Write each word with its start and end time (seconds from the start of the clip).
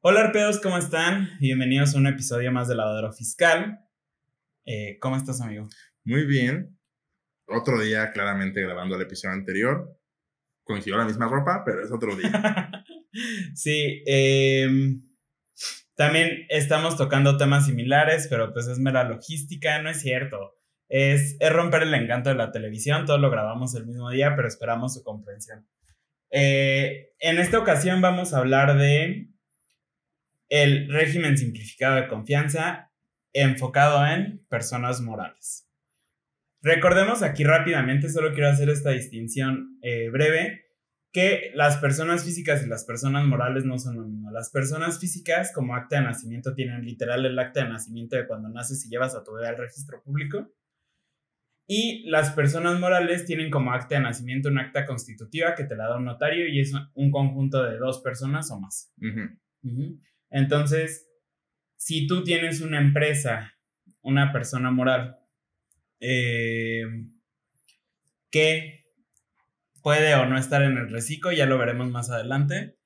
Hola 0.00 0.20
arpedos, 0.20 0.60
¿cómo 0.60 0.78
están? 0.78 1.28
Bienvenidos 1.40 1.92
a 1.92 1.98
un 1.98 2.06
episodio 2.06 2.52
más 2.52 2.68
de 2.68 2.76
Lavadero 2.76 3.12
Fiscal. 3.12 3.80
Eh, 4.64 4.96
¿Cómo 5.00 5.16
estás, 5.16 5.40
amigo? 5.40 5.68
Muy 6.04 6.24
bien. 6.24 6.78
Otro 7.48 7.80
día, 7.80 8.12
claramente, 8.12 8.62
grabando 8.62 8.94
el 8.94 9.02
episodio 9.02 9.34
anterior. 9.34 9.98
Coincidió 10.62 10.96
la 10.98 11.04
misma 11.04 11.26
ropa, 11.26 11.64
pero 11.66 11.82
es 11.82 11.90
otro 11.90 12.14
día. 12.14 12.30
sí, 13.56 14.04
em, 14.06 15.02
también 15.96 16.46
estamos 16.48 16.96
tocando 16.96 17.36
temas 17.36 17.66
similares, 17.66 18.28
pero 18.30 18.52
pues 18.52 18.68
es 18.68 18.78
mera 18.78 19.02
logística, 19.02 19.82
no 19.82 19.90
es 19.90 20.00
cierto. 20.00 20.54
Es, 20.88 21.36
es 21.40 21.52
romper 21.52 21.82
el 21.82 21.94
encanto 21.94 22.30
de 22.30 22.36
la 22.36 22.52
televisión, 22.52 23.04
todo 23.04 23.18
lo 23.18 23.32
grabamos 23.32 23.74
el 23.74 23.84
mismo 23.84 24.10
día, 24.10 24.36
pero 24.36 24.46
esperamos 24.46 24.94
su 24.94 25.02
comprensión. 25.02 25.66
Eh, 26.30 27.14
en 27.18 27.40
esta 27.40 27.58
ocasión 27.58 28.00
vamos 28.00 28.32
a 28.32 28.38
hablar 28.38 28.78
de 28.78 29.32
el 30.48 30.88
régimen 30.92 31.36
simplificado 31.36 31.96
de 31.96 32.08
confianza 32.08 32.90
enfocado 33.32 34.06
en 34.06 34.44
personas 34.48 35.00
morales. 35.00 35.68
Recordemos 36.60 37.22
aquí 37.22 37.44
rápidamente, 37.44 38.08
solo 38.08 38.32
quiero 38.32 38.48
hacer 38.48 38.68
esta 38.68 38.90
distinción 38.90 39.78
eh, 39.82 40.08
breve, 40.10 40.64
que 41.12 41.52
las 41.54 41.78
personas 41.78 42.24
físicas 42.24 42.64
y 42.64 42.68
las 42.68 42.84
personas 42.84 43.24
morales 43.26 43.64
no 43.64 43.78
son 43.78 43.96
lo 43.96 44.02
mismo. 44.02 44.30
Las 44.30 44.50
personas 44.50 44.98
físicas 44.98 45.52
como 45.54 45.74
acta 45.74 45.96
de 45.96 46.02
nacimiento 46.02 46.54
tienen 46.54 46.84
literal 46.84 47.24
el 47.24 47.38
acta 47.38 47.64
de 47.64 47.70
nacimiento 47.70 48.16
de 48.16 48.26
cuando 48.26 48.48
naces 48.48 48.84
y 48.84 48.90
llevas 48.90 49.14
a 49.14 49.24
tu 49.24 49.32
bebé 49.32 49.48
al 49.48 49.56
registro 49.56 50.02
público. 50.02 50.52
Y 51.66 52.08
las 52.08 52.32
personas 52.32 52.80
morales 52.80 53.24
tienen 53.24 53.50
como 53.50 53.72
acta 53.72 53.96
de 53.96 54.02
nacimiento 54.02 54.48
un 54.48 54.58
acta 54.58 54.86
constitutiva 54.86 55.54
que 55.54 55.64
te 55.64 55.76
la 55.76 55.88
da 55.88 55.96
un 55.96 56.04
notario 56.04 56.48
y 56.48 56.60
es 56.60 56.72
un 56.94 57.10
conjunto 57.10 57.62
de 57.62 57.78
dos 57.78 58.00
personas 58.00 58.50
o 58.50 58.58
más. 58.58 58.92
Entonces, 60.30 61.08
si 61.76 62.06
tú 62.06 62.24
tienes 62.24 62.60
una 62.60 62.80
empresa, 62.80 63.54
una 64.02 64.32
persona 64.32 64.70
moral, 64.70 65.18
eh, 66.00 66.84
que 68.30 68.84
puede 69.82 70.14
o 70.14 70.26
no 70.26 70.38
estar 70.38 70.62
en 70.62 70.76
el 70.76 70.90
reciclo, 70.90 71.32
ya 71.32 71.46
lo 71.46 71.58
veremos 71.58 71.90
más 71.90 72.10
adelante, 72.10 72.76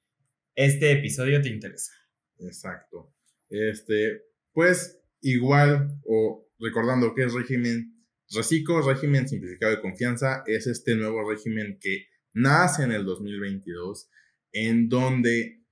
este 0.54 0.92
episodio 0.92 1.40
te 1.40 1.48
interesa. 1.48 1.92
Exacto. 2.38 3.14
Este, 3.48 4.22
pues 4.52 5.00
igual, 5.20 5.98
o 6.04 6.48
recordando 6.58 7.14
que 7.14 7.24
es 7.24 7.34
régimen 7.34 7.92
reciclo, 8.34 8.80
régimen 8.82 9.28
simplificado 9.28 9.74
de 9.74 9.80
confianza, 9.80 10.42
es 10.46 10.66
este 10.66 10.94
nuevo 10.94 11.28
régimen 11.28 11.78
que 11.80 12.06
nace 12.32 12.82
en 12.84 12.92
el 12.92 13.04
2022, 13.04 14.08
en 14.52 14.88
donde 14.88 15.62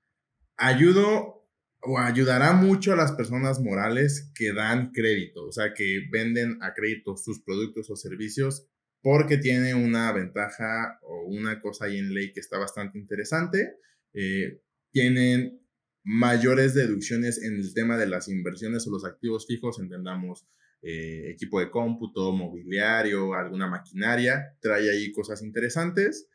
ayudo 0.56 1.39
o 1.82 1.98
ayudará 1.98 2.52
mucho 2.52 2.92
a 2.92 2.96
las 2.96 3.12
personas 3.12 3.60
morales 3.60 4.30
que 4.34 4.52
dan 4.52 4.92
crédito, 4.92 5.46
o 5.46 5.52
sea, 5.52 5.72
que 5.74 6.02
venden 6.10 6.58
a 6.62 6.74
crédito 6.74 7.16
sus 7.16 7.40
productos 7.40 7.90
o 7.90 7.96
servicios 7.96 8.66
porque 9.02 9.38
tiene 9.38 9.74
una 9.74 10.12
ventaja 10.12 10.98
o 11.02 11.24
una 11.26 11.60
cosa 11.60 11.86
ahí 11.86 11.98
en 11.98 12.12
ley 12.12 12.32
que 12.32 12.40
está 12.40 12.58
bastante 12.58 12.98
interesante. 12.98 13.76
Eh, 14.12 14.60
tienen 14.92 15.60
mayores 16.04 16.74
deducciones 16.74 17.42
en 17.42 17.56
el 17.56 17.72
tema 17.72 17.96
de 17.96 18.06
las 18.06 18.28
inversiones 18.28 18.86
o 18.86 18.90
los 18.90 19.04
activos 19.04 19.46
fijos, 19.46 19.78
entendamos 19.78 20.46
eh, 20.82 21.30
equipo 21.30 21.60
de 21.60 21.70
cómputo, 21.70 22.32
mobiliario, 22.32 23.34
alguna 23.34 23.68
maquinaria, 23.68 24.56
trae 24.60 24.90
ahí 24.90 25.12
cosas 25.12 25.42
interesantes. 25.42 26.28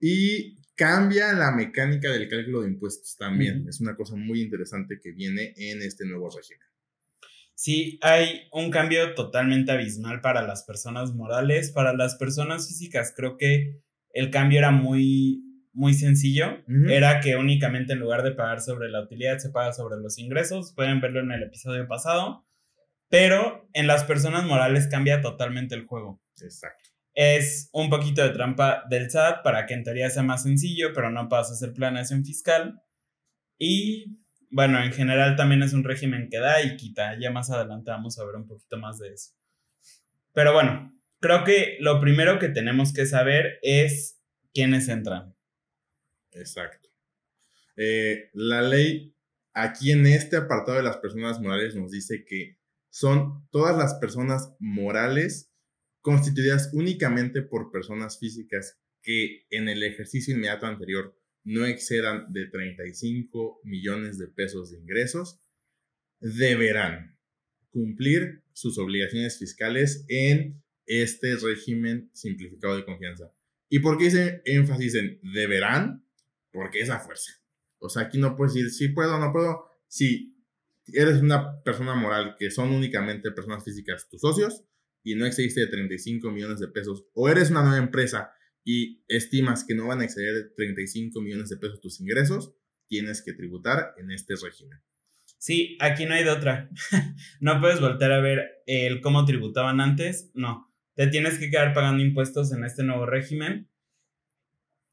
Y 0.00 0.58
cambia 0.74 1.32
la 1.32 1.52
mecánica 1.52 2.10
del 2.10 2.28
cálculo 2.28 2.62
de 2.62 2.68
impuestos 2.68 3.16
también. 3.16 3.66
Es 3.68 3.80
una 3.80 3.96
cosa 3.96 4.16
muy 4.16 4.40
interesante 4.40 4.98
que 5.02 5.12
viene 5.12 5.54
en 5.56 5.82
este 5.82 6.04
nuevo 6.04 6.30
régimen. 6.30 6.66
Sí, 7.54 7.98
hay 8.02 8.48
un 8.52 8.70
cambio 8.70 9.14
totalmente 9.14 9.70
abismal 9.70 10.20
para 10.20 10.42
las 10.42 10.64
personas 10.64 11.14
morales. 11.14 11.70
Para 11.70 11.94
las 11.94 12.16
personas 12.16 12.66
físicas, 12.66 13.14
creo 13.16 13.36
que 13.36 13.80
el 14.10 14.30
cambio 14.30 14.58
era 14.58 14.72
muy, 14.72 15.42
muy 15.72 15.94
sencillo. 15.94 16.64
Era 16.88 17.20
que 17.20 17.36
únicamente 17.36 17.92
en 17.92 18.00
lugar 18.00 18.22
de 18.24 18.32
pagar 18.32 18.60
sobre 18.60 18.88
la 18.88 19.02
utilidad, 19.02 19.38
se 19.38 19.50
paga 19.50 19.72
sobre 19.72 20.00
los 20.00 20.18
ingresos. 20.18 20.72
Pueden 20.74 21.00
verlo 21.00 21.20
en 21.20 21.30
el 21.30 21.44
episodio 21.44 21.86
pasado. 21.86 22.44
Pero 23.08 23.68
en 23.72 23.86
las 23.86 24.02
personas 24.02 24.44
morales 24.44 24.88
cambia 24.88 25.20
totalmente 25.20 25.76
el 25.76 25.86
juego. 25.86 26.20
Exacto 26.42 26.93
es 27.14 27.68
un 27.72 27.90
poquito 27.90 28.22
de 28.22 28.30
trampa 28.30 28.84
del 28.90 29.10
SAT 29.10 29.42
para 29.42 29.66
que 29.66 29.74
en 29.74 29.84
teoría 29.84 30.10
sea 30.10 30.22
más 30.22 30.42
sencillo, 30.42 30.92
pero 30.92 31.10
no 31.10 31.28
pasa 31.28 31.52
a 31.52 31.54
hacer 31.54 31.72
planeación 31.72 32.24
fiscal. 32.24 32.82
Y 33.58 34.18
bueno, 34.50 34.82
en 34.82 34.92
general 34.92 35.36
también 35.36 35.62
es 35.62 35.72
un 35.72 35.84
régimen 35.84 36.28
que 36.30 36.38
da 36.38 36.62
y 36.62 36.76
quita. 36.76 37.18
Ya 37.18 37.30
más 37.30 37.50
adelante 37.50 37.90
vamos 37.90 38.18
a 38.18 38.24
ver 38.24 38.34
un 38.34 38.46
poquito 38.46 38.76
más 38.78 38.98
de 38.98 39.12
eso. 39.12 39.32
Pero 40.32 40.52
bueno, 40.52 40.92
creo 41.20 41.44
que 41.44 41.76
lo 41.80 42.00
primero 42.00 42.38
que 42.38 42.48
tenemos 42.48 42.92
que 42.92 43.06
saber 43.06 43.58
es 43.62 44.20
quiénes 44.52 44.88
entran. 44.88 45.34
Exacto. 46.32 46.88
Eh, 47.76 48.30
la 48.32 48.62
ley 48.62 49.14
aquí 49.52 49.92
en 49.92 50.06
este 50.06 50.36
apartado 50.36 50.76
de 50.76 50.82
las 50.82 50.96
personas 50.98 51.40
morales 51.40 51.74
nos 51.76 51.90
dice 51.90 52.24
que 52.24 52.58
son 52.90 53.48
todas 53.50 53.76
las 53.76 53.94
personas 53.94 54.54
morales 54.58 55.53
constituidas 56.04 56.68
únicamente 56.74 57.40
por 57.40 57.72
personas 57.72 58.18
físicas 58.18 58.78
que 59.00 59.46
en 59.48 59.70
el 59.70 59.82
ejercicio 59.82 60.34
inmediato 60.34 60.66
anterior 60.66 61.18
no 61.44 61.64
excedan 61.64 62.30
de 62.30 62.46
35 62.46 63.62
millones 63.64 64.18
de 64.18 64.28
pesos 64.28 64.70
de 64.70 64.80
ingresos, 64.80 65.40
deberán 66.20 67.18
cumplir 67.70 68.42
sus 68.52 68.76
obligaciones 68.76 69.38
fiscales 69.38 70.04
en 70.08 70.62
este 70.84 71.36
régimen 71.36 72.10
simplificado 72.12 72.76
de 72.76 72.84
confianza. 72.84 73.32
¿Y 73.70 73.78
por 73.78 73.96
qué 73.96 74.04
hice 74.04 74.42
énfasis 74.44 74.96
en 74.96 75.20
deberán? 75.22 76.06
Porque 76.52 76.80
es 76.80 76.90
a 76.90 77.00
fuerza. 77.00 77.32
O 77.78 77.88
sea, 77.88 78.02
aquí 78.02 78.18
no 78.18 78.36
puedes 78.36 78.52
decir 78.52 78.70
si 78.70 78.88
puedo 78.88 79.16
o 79.16 79.18
no 79.18 79.32
puedo. 79.32 79.70
Si 79.88 80.36
eres 80.92 81.22
una 81.22 81.62
persona 81.62 81.94
moral 81.94 82.36
que 82.38 82.50
son 82.50 82.72
únicamente 82.72 83.30
personas 83.30 83.64
físicas 83.64 84.06
tus 84.10 84.20
socios, 84.20 84.64
y 85.04 85.14
no 85.14 85.26
excediste 85.26 85.60
de 85.60 85.66
35 85.68 86.30
millones 86.32 86.58
de 86.58 86.68
pesos, 86.68 87.06
o 87.12 87.28
eres 87.28 87.50
una 87.50 87.62
nueva 87.62 87.76
empresa 87.76 88.32
y 88.64 89.04
estimas 89.06 89.64
que 89.64 89.74
no 89.74 89.86
van 89.86 90.00
a 90.00 90.04
exceder 90.04 90.34
de 90.34 90.44
35 90.56 91.20
millones 91.20 91.50
de 91.50 91.58
pesos 91.58 91.80
tus 91.80 92.00
ingresos, 92.00 92.54
tienes 92.88 93.22
que 93.22 93.34
tributar 93.34 93.94
en 93.98 94.10
este 94.10 94.34
régimen. 94.42 94.80
Sí, 95.38 95.76
aquí 95.78 96.06
no 96.06 96.14
hay 96.14 96.24
de 96.24 96.30
otra. 96.30 96.70
no 97.40 97.60
puedes 97.60 97.80
volver 97.80 98.12
a 98.12 98.20
ver 98.20 98.62
el 98.66 99.02
cómo 99.02 99.26
tributaban 99.26 99.80
antes, 99.80 100.30
no. 100.32 100.72
Te 100.94 101.06
tienes 101.08 101.38
que 101.38 101.50
quedar 101.50 101.74
pagando 101.74 102.02
impuestos 102.02 102.52
en 102.52 102.64
este 102.64 102.82
nuevo 102.82 103.04
régimen. 103.04 103.68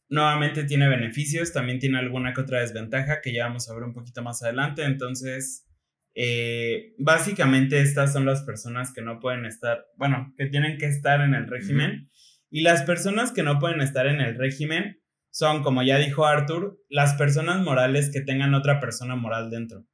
Nuevamente 0.10 0.66
tiene 0.66 0.90
beneficios, 0.90 1.54
también 1.54 1.80
tiene 1.80 2.00
alguna 2.00 2.34
que 2.34 2.42
otra 2.42 2.60
desventaja 2.60 3.22
que 3.22 3.32
ya 3.32 3.46
vamos 3.46 3.70
a 3.70 3.74
ver 3.74 3.84
un 3.84 3.94
poquito 3.94 4.22
más 4.24 4.44
adelante, 4.44 4.84
entonces 4.84 5.71
eh, 6.14 6.94
básicamente 6.98 7.82
estas 7.82 8.14
son 8.14 8.26
las 8.26 8.44
personas 8.44 8.94
que 8.94 9.02
no 9.02 9.20
pueden 9.20 9.46
estar, 9.46 9.86
bueno, 9.96 10.34
que 10.38 10.48
tienen 10.48 10.78
que 10.78 10.88
estar 10.88 11.22
en 11.22 11.34
el 11.34 11.48
régimen. 11.48 12.10
Y 12.50 12.62
las 12.62 12.84
personas 12.84 13.32
que 13.32 13.44
no 13.44 13.60
pueden 13.60 13.82
estar 13.82 14.08
en 14.08 14.20
el 14.20 14.38
régimen 14.38 15.02
son, 15.30 15.64
como 15.64 15.84
ya 15.84 15.98
dijo 15.98 16.26
Arthur, 16.26 16.80
las 16.90 17.14
personas 17.14 17.64
morales 17.64 18.12
que 18.12 18.22
tengan 18.22 18.54
otra 18.54 18.80
persona 18.80 19.16
moral 19.16 19.50
dentro. 19.50 19.86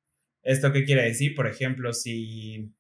¿Esto 0.41 0.72
qué 0.72 0.83
quiere 0.83 1.03
decir? 1.03 1.35
Por 1.35 1.47
ejemplo, 1.47 1.94
si 1.94 2.73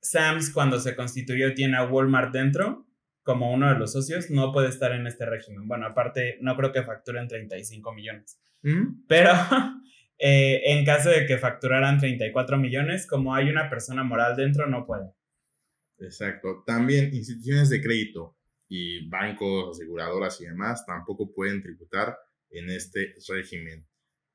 Sams 0.00 0.50
cuando 0.50 0.78
se 0.78 0.94
constituyó 0.94 1.54
tiene 1.54 1.76
a 1.76 1.84
Walmart 1.84 2.32
dentro, 2.32 2.86
como 3.22 3.52
uno 3.52 3.68
de 3.72 3.78
los 3.78 3.92
socios, 3.92 4.30
no 4.30 4.52
puede 4.52 4.68
estar 4.68 4.92
en 4.92 5.06
este 5.06 5.26
régimen. 5.26 5.66
Bueno, 5.66 5.86
aparte, 5.86 6.38
no 6.40 6.56
creo 6.56 6.72
que 6.72 6.82
facturen 6.82 7.28
35 7.28 7.92
millones. 7.92 8.40
Pero 9.08 9.32
eh, 10.22 10.60
en 10.72 10.84
caso 10.84 11.08
de 11.08 11.24
que 11.26 11.38
facturaran 11.38 11.98
34 11.98 12.58
millones, 12.58 13.06
como 13.06 13.34
hay 13.34 13.48
una 13.48 13.70
persona 13.70 14.04
moral 14.04 14.36
dentro, 14.36 14.66
no 14.66 14.86
puede. 14.86 15.14
Exacto. 15.98 16.62
También 16.66 17.14
instituciones 17.14 17.70
de 17.70 17.80
crédito 17.80 18.36
y 18.68 19.08
bancos, 19.08 19.76
aseguradoras 19.76 20.40
y 20.40 20.44
demás 20.44 20.84
tampoco 20.86 21.32
pueden 21.32 21.62
tributar 21.62 22.18
en 22.50 22.68
este 22.68 23.14
régimen. 23.28 23.86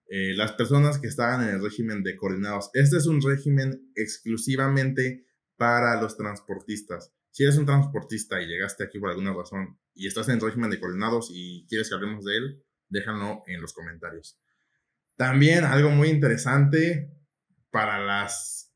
Eh, 0.08 0.34
las 0.36 0.54
personas 0.54 1.00
que 1.00 1.08
estaban 1.08 1.48
en 1.48 1.56
el 1.56 1.64
régimen 1.64 2.04
de 2.04 2.16
coordinados, 2.16 2.72
este 2.74 2.98
es 2.98 3.06
un 3.06 3.22
régimen 3.22 3.92
exclusivamente 3.96 5.26
para 5.56 6.02
los 6.02 6.18
transportistas. 6.18 7.14
Si 7.30 7.44
eres 7.44 7.58
un 7.58 7.66
transportista 7.66 8.42
y 8.42 8.48
llegaste 8.48 8.84
aquí 8.84 9.00
por 9.00 9.10
alguna 9.10 9.34
razón 9.34 9.78
y 9.94 10.08
estás 10.08 10.30
en 10.30 10.36
el 10.36 10.42
régimen 10.42 10.72
de 10.72 10.80
coordinados 10.80 11.30
y 11.32 11.66
quieres 11.68 11.90
que 11.90 11.96
hablemos 11.96 12.26
de 12.26 12.38
él, 12.38 12.64
déjalo 12.90 13.44
en 13.48 13.62
los 13.62 13.74
comentarios. 13.74 14.40
También 15.16 15.64
algo 15.64 15.90
muy 15.90 16.10
interesante 16.10 17.12
para 17.72 18.00
las 18.00 18.74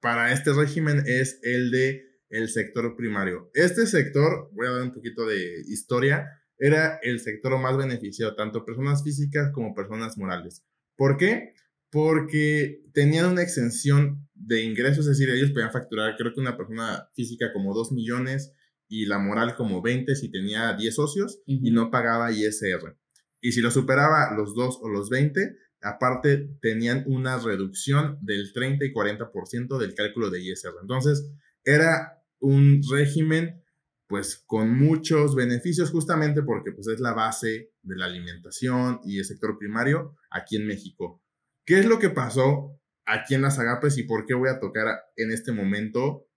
para 0.00 0.32
este 0.32 0.52
régimen 0.52 1.04
es 1.06 1.38
el 1.42 1.70
de 1.70 2.02
el 2.30 2.48
sector 2.48 2.96
primario. 2.96 3.50
Este 3.54 3.86
sector, 3.86 4.50
voy 4.52 4.66
a 4.66 4.70
dar 4.70 4.82
un 4.82 4.94
poquito 4.94 5.26
de 5.26 5.62
historia, 5.68 6.26
era 6.58 6.98
el 7.02 7.20
sector 7.20 7.56
más 7.58 7.76
beneficiado, 7.76 8.34
tanto 8.34 8.64
personas 8.64 9.04
físicas 9.04 9.50
como 9.52 9.74
personas 9.74 10.16
morales. 10.16 10.64
¿Por 10.96 11.16
qué? 11.18 11.54
porque 11.92 12.80
tenían 12.94 13.26
una 13.26 13.42
exención 13.42 14.26
de 14.34 14.62
ingresos, 14.62 15.06
es 15.06 15.18
decir, 15.18 15.28
ellos 15.28 15.50
podían 15.50 15.70
facturar, 15.70 16.16
creo 16.16 16.32
que 16.32 16.40
una 16.40 16.56
persona 16.56 17.10
física 17.14 17.52
como 17.52 17.74
2 17.74 17.92
millones 17.92 18.54
y 18.88 19.04
la 19.04 19.18
moral 19.18 19.54
como 19.56 19.82
20 19.82 20.16
si 20.16 20.30
tenía 20.30 20.72
10 20.72 20.94
socios 20.94 21.42
y 21.44 21.70
no 21.70 21.90
pagaba 21.90 22.32
ISR. 22.32 22.96
Y 23.42 23.52
si 23.52 23.60
lo 23.60 23.70
superaba 23.70 24.34
los 24.34 24.54
2 24.54 24.78
o 24.80 24.88
los 24.88 25.10
20, 25.10 25.56
aparte 25.82 26.48
tenían 26.62 27.02
una 27.06 27.38
reducción 27.38 28.18
del 28.22 28.52
30 28.54 28.86
y 28.86 28.92
40% 28.94 29.78
del 29.78 29.94
cálculo 29.94 30.30
de 30.30 30.40
ISR. 30.40 30.76
Entonces, 30.80 31.28
era 31.64 32.22
un 32.38 32.80
régimen 32.90 33.62
pues 34.06 34.42
con 34.46 34.78
muchos 34.78 35.34
beneficios 35.34 35.90
justamente 35.90 36.42
porque 36.42 36.70
pues 36.70 36.86
es 36.86 37.00
la 37.00 37.14
base 37.14 37.72
de 37.82 37.96
la 37.96 38.04
alimentación 38.04 39.00
y 39.04 39.18
el 39.18 39.24
sector 39.24 39.58
primario 39.58 40.16
aquí 40.30 40.56
en 40.56 40.66
México. 40.66 41.22
¿Qué 41.64 41.78
es 41.78 41.86
lo 41.86 41.98
que 41.98 42.10
pasó 42.10 42.78
aquí 43.06 43.34
en 43.34 43.42
las 43.42 43.58
agapes 43.58 43.98
y 43.98 44.04
por 44.04 44.26
qué 44.26 44.34
voy 44.34 44.50
a 44.50 44.60
tocar 44.60 44.86
en 45.16 45.32
este 45.32 45.50
momento 45.50 46.28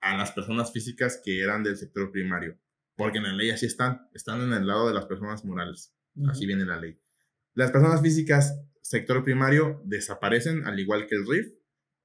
a 0.00 0.16
las 0.16 0.32
personas 0.32 0.72
físicas 0.72 1.20
que 1.24 1.40
eran 1.40 1.62
del 1.62 1.76
sector 1.76 2.10
primario? 2.10 2.58
Porque 2.96 3.18
en 3.18 3.24
la 3.24 3.32
ley 3.32 3.50
así 3.50 3.64
están, 3.64 4.08
están 4.12 4.42
en 4.42 4.52
el 4.52 4.66
lado 4.66 4.88
de 4.88 4.94
las 4.94 5.06
personas 5.06 5.44
morales. 5.44 5.94
Así 6.28 6.46
viene 6.46 6.64
la 6.64 6.78
ley. 6.78 6.98
Las 7.54 7.70
personas 7.70 8.00
físicas, 8.02 8.60
sector 8.82 9.22
primario, 9.22 9.82
desaparecen 9.84 10.66
al 10.66 10.78
igual 10.78 11.06
que 11.06 11.16
el 11.16 11.26
RIF, 11.26 11.52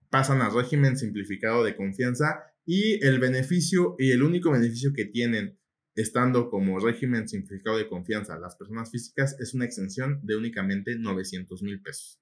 pasan 0.09 0.41
al 0.41 0.53
régimen 0.53 0.97
simplificado 0.97 1.63
de 1.63 1.75
confianza 1.75 2.43
y 2.65 3.03
el 3.05 3.19
beneficio 3.19 3.95
y 3.99 4.11
el 4.11 4.23
único 4.23 4.51
beneficio 4.51 4.93
que 4.93 5.05
tienen 5.05 5.59
estando 5.95 6.49
como 6.49 6.79
régimen 6.79 7.27
simplificado 7.27 7.77
de 7.77 7.87
confianza 7.87 8.37
las 8.37 8.55
personas 8.57 8.91
físicas 8.91 9.39
es 9.39 9.53
una 9.53 9.65
exención 9.65 10.19
de 10.23 10.35
únicamente 10.35 10.97
900 10.97 11.61
mil 11.63 11.81
pesos 11.81 12.19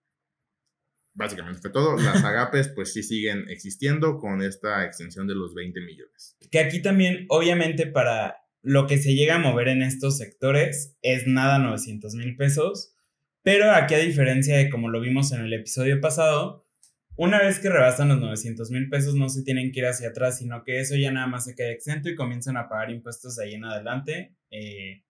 básicamente 1.13 1.61
fue 1.61 1.71
todo. 1.71 1.97
Las 1.97 2.23
agapes 2.23 2.69
pues 2.69 2.93
sí 2.93 3.03
siguen 3.03 3.49
existiendo 3.49 4.19
con 4.19 4.41
esta 4.41 4.85
extensión 4.85 5.27
de 5.27 5.35
los 5.35 5.53
20 5.53 5.79
millones. 5.81 6.37
Que 6.51 6.59
aquí 6.59 6.81
también, 6.81 7.25
obviamente, 7.29 7.87
para 7.87 8.42
lo 8.63 8.87
que 8.87 8.97
se 8.97 9.13
llega 9.13 9.35
a 9.35 9.39
mover 9.39 9.67
en 9.67 9.83
estos 9.83 10.17
sectores 10.17 10.97
es 11.01 11.27
nada 11.27 11.59
900 11.59 12.15
mil 12.15 12.35
pesos, 12.35 12.95
pero 13.43 13.71
aquí 13.71 13.93
a 13.93 13.99
diferencia 13.99 14.57
de 14.57 14.69
como 14.69 14.89
lo 14.89 15.01
vimos 15.01 15.33
en 15.33 15.41
el 15.41 15.53
episodio 15.53 15.99
pasado, 15.99 16.65
una 17.15 17.39
vez 17.39 17.59
que 17.59 17.69
rebasan 17.69 18.07
los 18.07 18.19
900 18.19 18.71
mil 18.71 18.89
pesos 18.89 19.15
no 19.15 19.29
se 19.29 19.43
tienen 19.43 19.71
que 19.71 19.81
ir 19.81 19.85
hacia 19.85 20.09
atrás, 20.09 20.39
sino 20.39 20.63
que 20.63 20.79
eso 20.79 20.95
ya 20.95 21.11
nada 21.11 21.27
más 21.27 21.43
se 21.43 21.55
queda 21.55 21.71
exento 21.71 22.09
y 22.09 22.15
comienzan 22.15 22.57
a 22.57 22.67
pagar 22.69 22.89
impuestos 22.89 23.35
de 23.35 23.43
ahí 23.43 23.53
en 23.53 23.65
adelante 23.65 24.35
eh, 24.49 25.03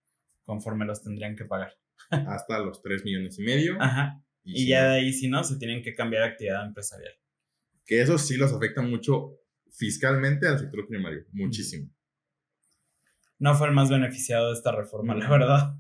conforme 0.44 0.86
los 0.86 1.02
tendrían 1.02 1.36
que 1.36 1.46
pagar. 1.46 1.78
Hasta 2.10 2.60
los 2.60 2.82
3 2.82 3.06
millones 3.06 3.38
y 3.40 3.44
medio. 3.44 3.78
Ajá. 3.80 4.22
Y, 4.44 4.68
ya 4.68 4.90
de 4.90 4.98
ahí, 4.98 5.14
si 5.14 5.30
no, 5.30 5.44
se 5.44 5.58
tienen 5.58 5.82
que 5.82 5.94
cambiar 5.94 6.24
actividad 6.24 6.66
empresarial. 6.66 7.14
Que 7.86 8.02
eso 8.02 8.18
sí 8.18 8.36
los 8.36 8.52
afecta 8.52 8.82
mucho 8.82 9.40
fiscalmente 9.72 10.48
al 10.48 10.60
sector 10.60 10.86
primario, 10.88 11.26
muchísimo. 11.32 11.90
No 13.44 13.56
fue 13.56 13.68
el 13.68 13.74
más 13.74 13.90
beneficiado 13.90 14.48
de 14.48 14.54
esta 14.54 14.72
reforma, 14.72 15.14
la 15.16 15.30
verdad. 15.30 15.76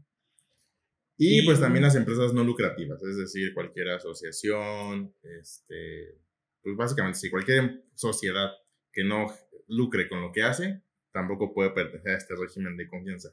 Y, 1.17 1.45
pues 1.45 1.61
también 1.61 1.83
las 1.83 1.95
empresas 1.95 2.33
no 2.33 2.43
lucrativas, 2.43 3.01
es 3.01 3.17
decir, 3.17 3.53
cualquier 3.53 3.87
asociación, 3.89 5.15
este, 5.39 6.19
pues 6.61 6.75
básicamente 6.75 7.19
sí, 7.19 7.29
cualquier 7.29 7.85
sociedad 7.93 8.49
que 8.91 9.05
no 9.05 9.27
lucre 9.69 10.09
con 10.09 10.21
lo 10.21 10.33
que 10.33 10.43
hace, 10.43 10.83
tampoco 11.13 11.53
puede 11.53 11.69
pertenecer 11.69 12.11
a 12.11 12.17
este 12.17 12.35
régimen 12.35 12.75
de 12.75 12.89
confianza. 12.89 13.29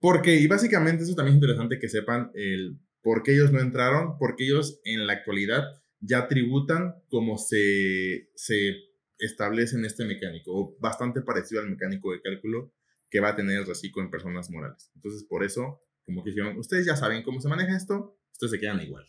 Porque, 0.00 0.36
y 0.36 0.46
básicamente 0.46 1.02
eso 1.02 1.14
también 1.14 1.36
es 1.36 1.42
interesante 1.42 1.78
que 1.78 1.88
sepan 1.90 2.30
el 2.34 2.80
¿Por 3.02 3.22
qué 3.22 3.34
ellos 3.34 3.52
no 3.52 3.60
entraron? 3.60 4.16
Porque 4.18 4.44
ellos 4.44 4.80
en 4.84 5.06
la 5.06 5.12
actualidad 5.12 5.62
ya 6.00 6.26
tributan 6.26 6.94
como 7.10 7.36
se, 7.36 8.30
se 8.34 8.76
establece 9.18 9.76
en 9.76 9.84
este 9.84 10.06
mecánico, 10.06 10.52
o 10.58 10.76
bastante 10.80 11.20
parecido 11.20 11.60
al 11.60 11.68
mecánico 11.68 12.12
de 12.12 12.22
cálculo 12.22 12.72
que 13.14 13.20
va 13.20 13.28
a 13.28 13.36
tener 13.36 13.56
el 13.58 13.64
reciclo 13.64 14.02
en 14.02 14.10
personas 14.10 14.50
morales. 14.50 14.90
Entonces, 14.96 15.22
por 15.22 15.44
eso, 15.44 15.80
como 16.04 16.24
que 16.24 16.30
dijeron, 16.30 16.58
ustedes 16.58 16.84
ya 16.84 16.96
saben 16.96 17.22
cómo 17.22 17.40
se 17.40 17.48
maneja 17.48 17.76
esto, 17.76 18.18
ustedes 18.32 18.50
se 18.50 18.58
quedan 18.58 18.80
igual. 18.80 19.08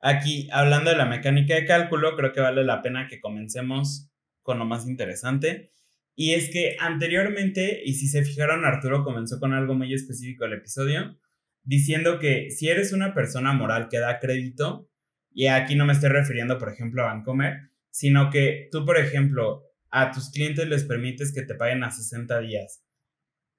Aquí, 0.00 0.48
hablando 0.50 0.90
de 0.90 0.96
la 0.96 1.06
mecánica 1.06 1.54
de 1.54 1.64
cálculo, 1.64 2.16
creo 2.16 2.32
que 2.32 2.40
vale 2.40 2.64
la 2.64 2.82
pena 2.82 3.06
que 3.06 3.20
comencemos 3.20 4.10
con 4.42 4.58
lo 4.58 4.64
más 4.64 4.88
interesante. 4.88 5.70
Y 6.16 6.34
es 6.34 6.50
que 6.50 6.76
anteriormente, 6.80 7.82
y 7.84 7.94
si 7.94 8.08
se 8.08 8.24
fijaron, 8.24 8.64
Arturo 8.64 9.04
comenzó 9.04 9.38
con 9.38 9.52
algo 9.52 9.74
muy 9.74 9.94
específico 9.94 10.42
del 10.42 10.54
episodio, 10.54 11.20
diciendo 11.62 12.18
que 12.18 12.50
si 12.50 12.68
eres 12.68 12.92
una 12.92 13.14
persona 13.14 13.52
moral 13.52 13.86
que 13.88 14.00
da 14.00 14.18
crédito, 14.18 14.90
y 15.32 15.46
aquí 15.46 15.76
no 15.76 15.86
me 15.86 15.92
estoy 15.92 16.08
refiriendo, 16.08 16.58
por 16.58 16.72
ejemplo, 16.72 17.04
a 17.04 17.14
Bancomer, 17.14 17.60
sino 17.92 18.28
que 18.30 18.68
tú, 18.72 18.84
por 18.84 18.98
ejemplo, 18.98 19.62
a 19.88 20.10
tus 20.10 20.32
clientes 20.32 20.66
les 20.66 20.82
permites 20.82 21.32
que 21.32 21.42
te 21.42 21.54
paguen 21.54 21.84
a 21.84 21.92
60 21.92 22.40
días. 22.40 22.82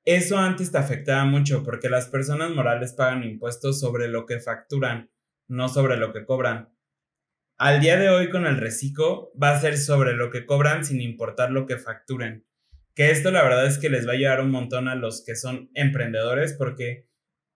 Eso 0.05 0.37
antes 0.37 0.71
te 0.71 0.77
afectaba 0.77 1.25
mucho 1.25 1.63
porque 1.63 1.89
las 1.89 2.07
personas 2.07 2.51
morales 2.51 2.93
pagan 2.93 3.23
impuestos 3.23 3.79
sobre 3.79 4.07
lo 4.07 4.25
que 4.25 4.39
facturan, 4.39 5.11
no 5.47 5.69
sobre 5.69 5.97
lo 5.97 6.13
que 6.13 6.25
cobran. 6.25 6.69
Al 7.57 7.81
día 7.81 7.97
de 7.97 8.09
hoy 8.09 8.29
con 8.29 8.45
el 8.45 8.57
reciclo 8.57 9.31
va 9.41 9.51
a 9.51 9.59
ser 9.59 9.77
sobre 9.77 10.13
lo 10.13 10.29
que 10.29 10.45
cobran 10.45 10.85
sin 10.85 11.01
importar 11.01 11.51
lo 11.51 11.65
que 11.65 11.77
facturen. 11.77 12.45
Que 12.95 13.11
esto 13.11 13.31
la 13.31 13.43
verdad 13.43 13.65
es 13.65 13.77
que 13.77 13.89
les 13.89 14.07
va 14.07 14.11
a 14.11 14.15
ayudar 14.15 14.41
un 14.41 14.51
montón 14.51 14.87
a 14.87 14.95
los 14.95 15.23
que 15.25 15.35
son 15.35 15.69
emprendedores 15.73 16.53
porque 16.53 17.09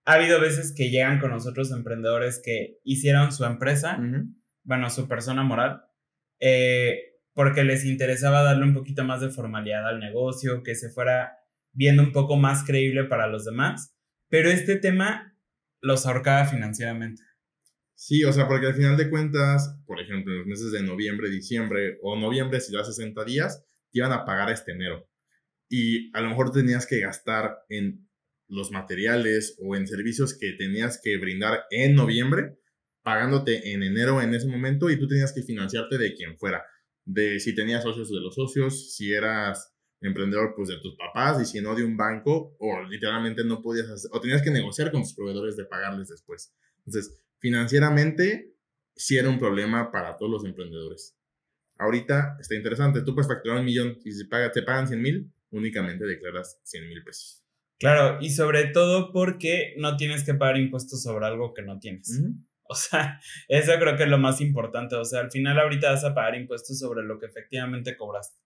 ha 0.06 0.14
habido 0.14 0.40
veces 0.40 0.74
que 0.76 0.90
llegan 0.90 1.20
con 1.20 1.32
nosotros 1.32 1.72
emprendedores 1.72 2.42
que 2.44 2.80
hicieron 2.84 3.32
su 3.32 3.46
empresa, 3.46 3.98
bueno, 4.64 4.90
su 4.90 5.08
persona 5.08 5.44
moral, 5.44 5.86
eh, 6.40 7.14
porque 7.34 7.64
les 7.64 7.86
interesaba 7.86 8.44
darle 8.44 8.66
un 8.66 8.74
poquito 8.74 9.06
más 9.06 9.22
de 9.22 9.30
formalidad 9.30 9.88
al 9.88 10.00
negocio, 10.00 10.62
que 10.64 10.76
se 10.76 10.90
fuera 10.90 11.38
viendo 11.74 12.04
un 12.04 12.12
poco 12.12 12.38
más 12.38 12.64
creíble 12.64 13.04
para 13.06 13.28
los 13.28 13.46
demás, 13.46 13.96
pero 14.30 14.50
este 14.50 14.78
tema 14.78 15.38
los 15.82 16.06
ahorcaba 16.06 16.46
financieramente. 16.46 17.22
Sí, 17.96 18.24
o 18.24 18.34
sea, 18.34 18.48
porque 18.48 18.68
al 18.68 18.74
final 18.74 18.98
de 18.98 19.10
cuentas, 19.10 19.80
por 19.86 20.00
ejemplo, 20.00 20.34
en 20.34 20.40
los 20.40 20.48
meses 20.48 20.72
de 20.72 20.84
noviembre, 20.84 21.30
diciembre 21.30 21.98
o 22.02 22.18
noviembre, 22.18 22.60
si 22.60 22.74
das 22.74 22.88
60 22.88 23.24
días, 23.26 23.64
te 23.92 24.00
iban 24.00 24.12
a 24.12 24.26
pagar 24.26 24.50
este 24.50 24.72
enero. 24.72 25.08
Y 25.70 26.16
a 26.16 26.22
lo 26.22 26.30
mejor 26.30 26.52
tenías 26.52 26.86
que 26.86 27.00
gastar 27.00 27.58
en 27.70 28.08
los 28.48 28.72
materiales 28.72 29.58
o 29.60 29.76
en 29.76 29.88
servicios 29.88 30.38
que 30.38 30.54
tenías 30.54 31.00
que 31.02 31.18
brindar 31.18 31.64
en 31.72 31.96
noviembre, 31.96 32.58
pagándote 33.04 33.72
en 33.74 33.84
enero 33.84 34.22
en 34.22 34.34
ese 34.34 34.48
momento 34.48 34.90
y 34.90 35.00
tú 35.00 35.08
tenías 35.08 35.34
que 35.34 35.44
financiarte 35.44 35.98
de 35.98 36.14
quien 36.14 36.38
fuera, 36.38 36.64
de 37.06 37.40
si 37.40 37.56
tenías 37.56 37.84
socios 37.84 38.10
de 38.10 38.20
los 38.20 38.36
socios, 38.36 38.96
si 38.96 39.14
eras 39.14 39.73
emprendedor 40.08 40.54
pues 40.56 40.70
de 40.70 40.80
tus 40.80 40.96
papás 40.96 41.42
y 41.42 41.46
si 41.46 41.62
no 41.62 41.76
de 41.76 41.84
un 41.84 41.98
banco 41.98 42.56
o 42.60 42.82
literalmente 42.84 43.44
no 43.44 43.62
podías 43.62 43.90
hacer, 43.90 44.10
o 44.14 44.20
tenías 44.20 44.42
que 44.42 44.52
negociar 44.52 44.92
con 44.92 45.02
tus 45.02 45.14
proveedores 45.14 45.56
de 45.56 45.66
pagarles 45.66 46.10
después. 46.10 46.54
Entonces, 46.86 47.20
financieramente 47.40 48.54
sí 48.96 49.18
era 49.18 49.30
un 49.30 49.40
problema 49.40 49.92
para 49.92 50.18
todos 50.18 50.32
los 50.32 50.46
emprendedores. 50.46 51.18
Ahorita 51.78 52.38
está 52.40 52.56
interesante, 52.56 53.02
tú 53.02 53.16
puedes 53.16 53.28
facturar 53.28 53.60
un 53.60 53.66
millón 53.66 53.98
y 54.04 54.12
si 54.12 54.28
te 54.28 54.62
pagan 54.62 54.88
100 54.88 55.02
mil, 55.02 55.34
únicamente 55.50 56.06
declaras 56.06 56.60
100 56.64 56.88
mil 56.88 57.04
pesos. 57.04 57.44
Claro, 57.80 58.18
y 58.22 58.30
sobre 58.30 58.68
todo 58.68 59.12
porque 59.12 59.74
no 59.78 59.98
tienes 59.98 60.24
que 60.24 60.34
pagar 60.34 60.58
impuestos 60.58 61.04
sobre 61.04 61.26
algo 61.26 61.54
que 61.54 61.64
no 61.64 61.80
tienes. 61.80 62.22
O 62.64 62.76
sea, 62.76 63.20
eso 63.48 63.74
creo 63.80 63.98
que 63.98 64.04
es 64.04 64.10
lo 64.10 64.18
más 64.18 64.42
importante. 64.42 64.96
O 64.96 65.06
sea, 65.06 65.22
al 65.22 65.32
final 65.32 65.60
ahorita 65.60 65.92
vas 65.92 66.04
a 66.04 66.14
pagar 66.14 66.36
impuestos 66.36 66.80
sobre 66.80 67.04
lo 67.04 67.20
que 67.20 67.26
efectivamente 67.26 67.98
cobraste. 67.98 68.38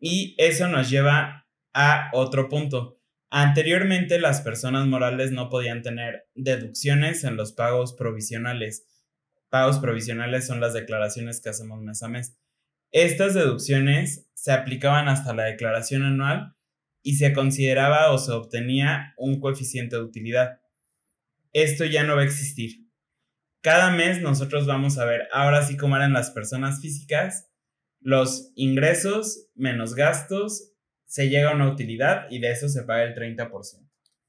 Y 0.00 0.34
eso 0.38 0.66
nos 0.68 0.90
lleva 0.90 1.46
a 1.72 2.10
otro 2.12 2.48
punto. 2.48 2.98
Anteriormente 3.30 4.18
las 4.18 4.40
personas 4.40 4.86
morales 4.86 5.30
no 5.30 5.50
podían 5.50 5.82
tener 5.82 6.28
deducciones 6.34 7.22
en 7.22 7.36
los 7.36 7.52
pagos 7.52 7.92
provisionales. 7.92 8.86
Pagos 9.50 9.78
provisionales 9.78 10.46
son 10.46 10.60
las 10.60 10.72
declaraciones 10.72 11.40
que 11.40 11.50
hacemos 11.50 11.80
mes 11.80 12.02
a 12.02 12.08
mes. 12.08 12.36
Estas 12.90 13.34
deducciones 13.34 14.26
se 14.34 14.52
aplicaban 14.52 15.08
hasta 15.08 15.32
la 15.34 15.44
declaración 15.44 16.02
anual 16.02 16.56
y 17.02 17.16
se 17.16 17.32
consideraba 17.32 18.10
o 18.10 18.18
se 18.18 18.32
obtenía 18.32 19.14
un 19.16 19.38
coeficiente 19.38 19.96
de 19.96 20.02
utilidad. 20.02 20.60
Esto 21.52 21.84
ya 21.84 22.04
no 22.04 22.16
va 22.16 22.22
a 22.22 22.24
existir. 22.24 22.88
Cada 23.60 23.90
mes 23.90 24.22
nosotros 24.22 24.66
vamos 24.66 24.98
a 24.98 25.04
ver, 25.04 25.28
ahora 25.32 25.62
sí 25.62 25.76
como 25.76 25.96
eran 25.96 26.12
las 26.12 26.30
personas 26.30 26.80
físicas, 26.80 27.49
los 28.00 28.52
ingresos 28.54 29.48
menos 29.54 29.94
gastos, 29.94 30.72
se 31.04 31.28
llega 31.28 31.50
a 31.50 31.54
una 31.54 31.70
utilidad 31.70 32.26
y 32.30 32.40
de 32.40 32.52
eso 32.52 32.68
se 32.68 32.82
paga 32.84 33.04
el 33.04 33.14
30%. 33.14 33.50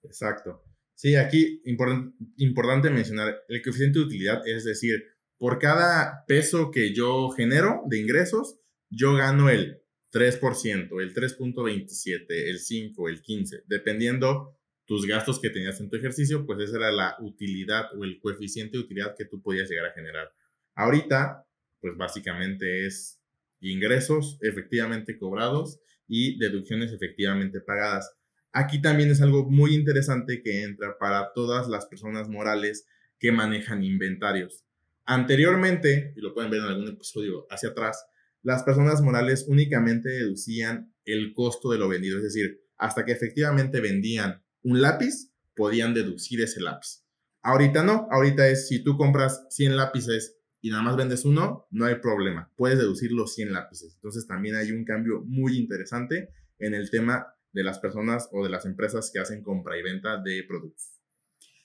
Exacto. 0.04 0.64
Sí, 0.96 1.16
aquí 1.16 1.62
importante 1.66 2.90
mencionar, 2.90 3.44
el 3.48 3.62
coeficiente 3.62 4.00
de 4.00 4.06
utilidad 4.06 4.48
es 4.48 4.66
decir, 4.66 5.04
por 5.38 5.58
cada 5.58 6.26
peso 6.28 6.70
que 6.70 6.94
yo 6.94 7.30
genero 7.30 7.82
de 7.88 8.00
ingresos, 8.00 8.60
yo 8.90 9.14
gano 9.14 9.50
el 9.50 9.82
3%, 10.12 11.02
el 11.02 11.14
3.27, 11.14 12.26
el 12.30 12.60
5, 12.60 13.10
el 13.10 13.22
15, 13.22 13.64
dependiendo 13.68 14.58
tus 14.86 15.06
gastos 15.08 15.40
que 15.40 15.50
tenías 15.50 15.80
en 15.80 15.90
tu 15.90 15.96
ejercicio, 15.96 16.46
pues 16.46 16.60
esa 16.60 16.78
era 16.78 16.92
la 16.92 17.16
utilidad 17.22 17.86
o 17.98 18.04
el 18.04 18.20
coeficiente 18.20 18.78
de 18.78 18.84
utilidad 18.84 19.16
que 19.16 19.26
tú 19.26 19.42
podías 19.42 19.70
llegar 19.70 19.86
a 19.86 19.94
generar. 19.94 20.34
Ahorita, 20.76 21.48
pues 21.80 21.96
básicamente 21.96 22.86
es 22.86 23.21
ingresos 23.62 24.38
efectivamente 24.42 25.18
cobrados 25.18 25.80
y 26.08 26.38
deducciones 26.40 26.92
efectivamente 26.92 27.62
pagadas. 27.62 28.12
Aquí 28.52 28.82
también 28.82 29.10
es 29.12 29.22
algo 29.22 29.50
muy 29.50 29.76
interesante 29.76 30.42
que 30.44 30.64
entra 30.64 30.98
para 31.00 31.32
todas 31.34 31.70
las 31.70 31.86
personas 31.86 32.28
morales 32.28 32.86
que 33.18 33.32
manejan 33.32 33.84
inventarios. 33.84 34.66
Anteriormente, 35.06 36.14
y 36.16 36.22
lo 36.22 36.34
pueden 36.34 36.52
ver 36.52 36.62
en 36.62 36.68
algún 36.68 36.90
episodio 36.90 37.48
hacia 37.50 37.70
atrás, 37.70 38.06
las 38.44 38.64
personas 38.64 39.02
morales 39.02 39.46
únicamente 39.48 40.10
deducían 40.10 40.94
el 41.06 41.34
costo 41.34 41.72
de 41.72 41.78
lo 41.78 41.88
vendido, 41.88 42.18
es 42.18 42.24
decir, 42.24 42.62
hasta 42.78 43.06
que 43.06 43.12
efectivamente 43.12 43.80
vendían 43.80 44.44
un 44.64 44.82
lápiz, 44.82 45.32
podían 45.56 45.94
deducir 45.94 46.42
ese 46.42 46.60
lápiz. 46.60 47.04
Ahorita 47.44 47.84
no, 47.84 48.08
ahorita 48.12 48.48
es 48.50 48.68
si 48.68 48.84
tú 48.84 48.98
compras 48.98 49.46
100 49.50 49.78
lápices 49.78 50.38
y 50.62 50.70
nada 50.70 50.84
más 50.84 50.96
vendes 50.96 51.26
uno, 51.26 51.68
no 51.72 51.86
hay 51.86 51.96
problema, 51.96 52.52
puedes 52.56 52.78
deducir 52.78 53.12
los 53.12 53.34
100 53.34 53.52
lápices. 53.54 53.94
Entonces 53.96 54.28
también 54.28 54.56
hay 54.56 54.72
un 54.72 54.86
cambio 54.86 55.22
muy 55.26 55.58
interesante 55.58 56.30
en 56.60 56.74
el 56.76 56.90
tema 56.92 57.34
de 57.52 57.64
las 57.64 57.80
personas 57.80 58.30
o 58.32 58.44
de 58.44 58.50
las 58.50 58.66
empresas 58.66 59.10
que 59.12 59.20
hacen 59.20 59.42
compra 59.44 59.78
y 59.78 59.82
venta 59.84 60.18
de 60.22 60.44
productos. 60.48 61.00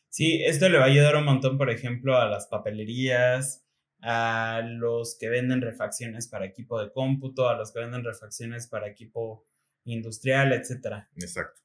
Sí, 0.08 0.42
esto 0.44 0.68
le 0.68 0.78
va 0.78 0.84
a 0.84 0.88
ayudar 0.88 1.16
un 1.16 1.24
montón, 1.26 1.58
por 1.58 1.70
ejemplo, 1.70 2.16
a 2.16 2.26
las 2.28 2.46
papelerías, 2.46 3.64
a 4.00 4.62
los 4.64 5.16
que 5.18 5.28
venden 5.28 5.60
refacciones 5.60 6.28
para 6.28 6.46
equipo 6.46 6.80
de 6.80 6.90
cómputo, 6.90 7.48
a 7.48 7.56
los 7.56 7.72
que 7.72 7.80
venden 7.80 8.04
refacciones 8.04 8.66
para 8.66 8.88
equipo 8.88 9.46
industrial, 9.84 10.52
etc. 10.52 11.04
Exacto. 11.16 11.60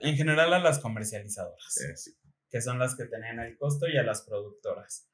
en 0.00 0.16
general 0.16 0.52
a 0.52 0.58
las 0.58 0.78
comercializadoras, 0.80 1.76
Eh, 1.80 1.96
sí. 1.96 2.12
que 2.50 2.60
son 2.60 2.78
las 2.78 2.94
que 2.94 3.06
tenían 3.06 3.40
el 3.40 3.56
costo, 3.56 3.88
y 3.88 3.96
a 3.96 4.02
las 4.02 4.22
productoras. 4.22 5.08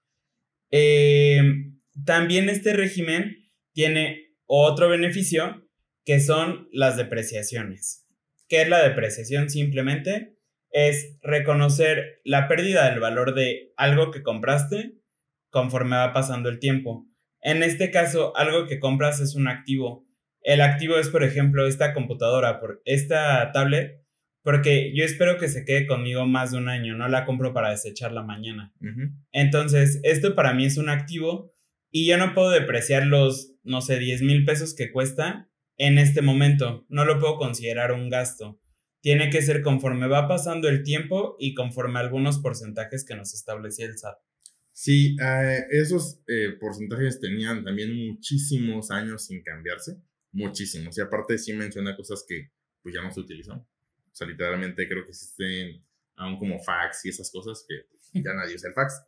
Eh, 0.71 1.43
también 2.05 2.49
este 2.49 2.73
régimen 2.73 3.37
tiene 3.73 4.35
otro 4.47 4.89
beneficio, 4.89 5.69
que 6.05 6.21
son 6.21 6.69
las 6.73 6.97
depreciaciones. 6.97 8.07
¿Qué 8.49 8.63
es 8.63 8.69
la 8.69 8.83
depreciación? 8.83 9.51
Simplemente 9.51 10.39
es 10.71 11.19
reconocer 11.23 12.21
la 12.25 12.49
pérdida 12.49 12.91
del 12.91 13.01
valor 13.01 13.35
de 13.35 13.73
algo 13.77 14.11
que 14.11 14.23
compraste 14.23 14.95
conforme 15.51 15.97
va 15.97 16.13
pasando 16.13 16.49
el 16.49 16.59
tiempo. 16.59 17.07
En 17.41 17.63
este 17.63 17.91
caso, 17.91 18.37
algo 18.37 18.67
que 18.67 18.79
compras 18.79 19.21
es 19.21 19.35
un 19.35 19.49
activo. 19.49 20.07
El 20.41 20.61
activo 20.61 20.97
es, 20.99 21.09
por 21.09 21.25
ejemplo, 21.25 21.67
esta 21.67 21.93
computadora, 21.93 22.61
esta 22.85 23.53
tablet, 23.53 23.98
porque 24.49 24.95
yo 24.95 25.05
espero 25.05 25.37
que 25.37 25.47
se 25.51 25.67
quede 25.67 25.87
conmigo 25.87 26.25
más 26.25 26.53
de 26.53 26.57
un 26.57 26.71
año, 26.71 26.97
no 26.97 27.07
la 27.07 27.27
compro 27.27 27.53
para 27.53 27.69
desecharla 27.69 28.23
mañana. 28.23 28.73
Entonces, 29.31 30.01
esto 30.05 30.35
para 30.35 30.55
mí 30.55 30.65
es 30.65 30.79
un 30.79 30.89
activo 30.89 31.53
y 31.91 32.07
yo 32.07 32.17
no 32.17 32.33
puedo 32.33 32.49
depreciar 32.49 33.05
los, 33.05 33.53
no 33.63 33.83
sé, 33.83 33.99
10 33.99 34.23
mil 34.23 34.47
pesos 34.47 34.75
que 34.75 34.91
cuesta 34.91 35.51
en 35.77 35.99
este 35.99 36.23
momento. 36.23 36.87
No 36.89 37.05
lo 37.05 37.21
puedo 37.21 37.37
considerar 37.37 37.93
un 37.93 38.09
gasto. 38.09 38.59
Tiene 39.03 39.29
que 39.29 39.43
ser 39.43 39.61
conforme 39.61 40.09
va 40.09 40.29
pasando 40.29 40.71
el 40.71 40.83
tiempo 40.83 41.37
y 41.39 41.53
conforme 41.53 41.99
a 41.99 42.03
algunos 42.05 42.39
porcentajes 42.39 43.05
que 43.05 43.17
nos 43.17 43.35
establecía 43.35 43.85
el 43.85 43.99
SAT. 43.99 44.17
Sí, 44.73 45.15
eh, 45.23 45.65
esos 45.73 46.23
eh, 46.27 46.57
porcentajes 46.59 47.21
tenían 47.21 47.65
también 47.65 47.95
muchísimos 47.95 48.91
años 48.91 49.27
sin 49.27 49.43
cambiarse, 49.43 50.01
muchísimos. 50.33 50.97
Y 50.97 51.03
aparte 51.03 51.37
sí 51.37 51.53
menciona 51.53 51.95
cosas 51.95 52.25
que 52.27 52.49
pues 52.81 52.95
ya 52.95 53.03
no 53.03 53.13
se 53.13 53.21
utilizan. 53.21 53.67
Sea, 54.19 54.27
literalmente 54.27 54.89
creo 54.89 55.05
que 55.05 55.11
existen 55.11 55.81
aún 56.17 56.39
como 56.39 56.59
fax 56.59 57.07
y 57.07 57.11
esas 57.11 57.31
cosas 57.31 57.65
que 57.69 57.87
ya 58.21 58.35
nadie 58.35 58.57
usa 58.57 58.69
el 58.69 58.75
fax. 58.75 59.01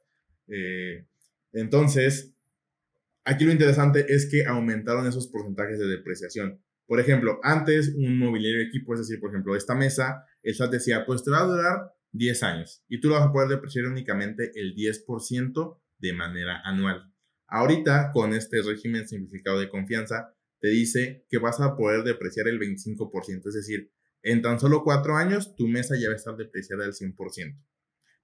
Eh, 0.46 1.04
entonces, 1.52 2.32
aquí 3.24 3.44
lo 3.44 3.50
interesante 3.50 4.06
es 4.08 4.30
que 4.30 4.46
aumentaron 4.46 5.06
esos 5.08 5.26
porcentajes 5.26 5.80
de 5.80 5.86
depreciación. 5.86 6.62
Por 6.86 7.00
ejemplo, 7.00 7.40
antes 7.42 7.92
un 7.96 8.18
mobiliario 8.18 8.58
de 8.58 8.66
equipo, 8.66 8.94
es 8.94 9.00
decir, 9.00 9.20
por 9.20 9.30
ejemplo, 9.30 9.56
esta 9.56 9.74
mesa, 9.74 10.24
el 10.42 10.54
SAT 10.54 10.70
decía, 10.70 11.04
pues 11.06 11.24
te 11.24 11.30
va 11.30 11.40
a 11.40 11.46
durar 11.46 11.92
10 12.12 12.42
años 12.44 12.84
y 12.88 13.00
tú 13.00 13.08
lo 13.08 13.14
vas 13.14 13.28
a 13.28 13.32
poder 13.32 13.48
depreciar 13.48 13.86
únicamente 13.86 14.52
el 14.54 14.74
10% 14.74 15.80
de 15.98 16.12
manera 16.12 16.60
anual. 16.64 17.12
Ahorita, 17.48 18.12
con 18.12 18.32
este 18.32 18.62
régimen 18.62 19.08
simplificado 19.08 19.58
de 19.58 19.68
confianza, 19.68 20.34
te 20.60 20.68
dice 20.68 21.24
que 21.28 21.38
vas 21.38 21.60
a 21.60 21.76
poder 21.76 22.04
depreciar 22.04 22.46
el 22.46 22.60
25%, 22.60 23.48
es 23.48 23.54
decir, 23.54 23.90
en 24.22 24.42
tan 24.42 24.60
solo 24.60 24.82
4 24.82 25.16
años 25.16 25.54
tu 25.56 25.66
mesa 25.68 25.96
ya 25.96 26.08
va 26.08 26.14
a 26.14 26.16
estar 26.16 26.36
depreciada 26.36 26.84
al 26.84 26.92
100%. 26.92 27.56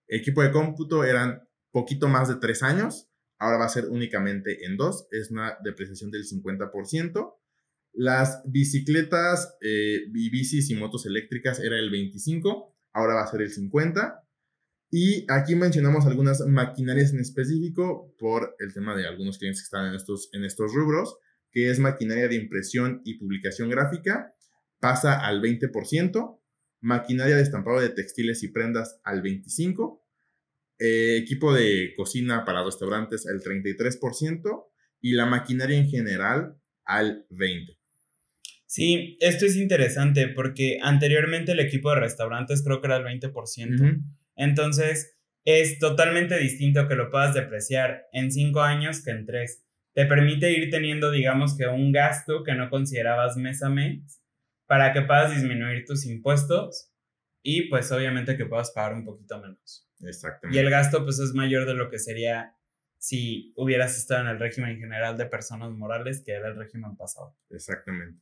Equipo 0.09 0.43
de 0.43 0.53
cómputo 0.53 1.05
eran 1.05 1.49
poquito 1.73 2.09
más 2.09 2.29
de 2.29 2.37
3 2.37 2.63
años, 2.63 3.09
ahora 3.39 3.59
va 3.59 3.67
a 3.67 3.71
ser 3.71 3.87
únicamente 3.89 4.65
en 4.65 4.77
2, 4.77 5.09
es 5.11 5.31
una 5.31 5.57
depreciación 5.63 6.11
del 6.11 6.25
50%. 6.25 7.35
Las 7.93 8.43
bicicletas 8.45 9.57
eh, 9.61 10.07
bicis 10.11 10.71
y 10.71 10.75
motos 10.75 11.07
eléctricas 11.07 11.61
era 11.61 11.79
el 11.79 11.91
25%, 11.91 12.75
ahora 12.93 13.15
va 13.15 13.23
a 13.23 13.31
ser 13.31 13.43
el 13.43 13.53
50%. 13.53 14.21
Y 14.91 15.27
aquí 15.29 15.57
mencionamos 15.57 16.07
algunas 16.07 16.41
maquinarias 16.47 17.13
en 17.13 17.21
específico 17.21 18.15
por 18.19 18.55
el 18.61 18.73
tema 18.73 18.97
de 18.97 19.07
algunos 19.07 19.39
clientes 19.39 19.63
que 19.63 19.65
están 19.65 19.89
en 19.89 19.95
estos, 19.95 20.31
en 20.33 20.45
estos 20.45 20.73
rubros, 20.73 21.19
que 21.51 21.71
es 21.71 21.81
maquinaria 21.81 22.29
de 22.29 22.37
impresión 22.37 23.01
y 23.05 23.19
publicación 23.19 23.69
gráfica, 23.69 24.36
pasa 24.81 25.19
al 25.27 25.41
20%, 25.41 26.41
maquinaria 26.81 27.37
de 27.37 27.43
estampado 27.43 27.81
de 27.81 27.89
textiles 27.91 28.43
y 28.43 28.49
prendas 28.49 29.01
al 29.05 29.23
25%, 29.23 30.01
eh, 30.79 31.17
equipo 31.17 31.55
de 31.55 31.95
cocina 31.97 32.45
para 32.45 32.63
restaurantes 32.63 33.27
al 33.27 33.41
33% 33.41 34.67
y 35.01 35.13
la 35.13 35.25
maquinaria 35.25 35.79
en 35.79 35.89
general 35.89 36.57
al 36.85 37.27
20%. 37.31 37.79
Sí, 38.67 39.17
esto 39.21 39.47
es 39.47 39.57
interesante 39.57 40.29
porque 40.29 40.79
anteriormente 40.83 41.53
el 41.53 41.61
equipo 41.61 41.91
de 41.91 42.01
restaurantes 42.01 42.63
creo 42.63 42.81
que 42.81 42.89
era 42.89 42.97
el 42.97 43.05
20%. 43.05 43.81
Ujú. 43.81 44.03
Entonces, 44.35 45.17
es 45.45 45.79
totalmente 45.79 46.39
distinto 46.39 46.89
que 46.89 46.97
lo 46.97 47.11
puedas 47.11 47.33
depreciar 47.33 48.07
en 48.13 48.33
cinco 48.33 48.63
años 48.63 49.03
que 49.03 49.13
en 49.13 49.25
tres. 49.25 49.63
Te 49.95 50.05
permite 50.05 50.51
ir 50.51 50.69
teniendo, 50.71 51.11
digamos 51.11 51.57
que 51.57 51.67
un 51.69 51.93
gasto 51.93 52.43
que 52.45 52.55
no 52.55 52.69
considerabas 52.69 53.37
mes 53.37 53.63
a 53.63 53.71
mes 53.71 54.21
para 54.67 54.93
que 54.93 55.03
puedas 55.03 55.35
disminuir 55.35 55.85
tus 55.85 56.07
impuestos 56.07 56.93
y 57.43 57.69
pues 57.69 57.91
obviamente 57.93 58.37
que 58.37 58.47
puedas 58.47 58.71
pagar 58.73 58.95
un 58.95 59.05
poquito 59.05 59.41
menos. 59.41 59.89
Y 60.01 60.09
Exactamente. 60.09 60.61
el 60.61 60.71
gasto 60.71 61.05
pues 61.05 61.19
es 61.19 61.33
mayor 61.33 61.67
de 61.67 61.75
lo 61.75 61.91
que 61.91 61.99
sería 61.99 62.57
si 62.99 63.53
hubieras 63.57 63.97
estado 63.97 64.23
en 64.23 64.29
el 64.29 64.39
régimen 64.39 64.79
general 64.79 65.17
de 65.17 65.27
personas 65.27 65.71
morales 65.73 66.23
que 66.25 66.33
era 66.33 66.49
el 66.49 66.57
régimen 66.57 66.97
pasado. 66.97 67.37
Exactamente. 67.51 68.21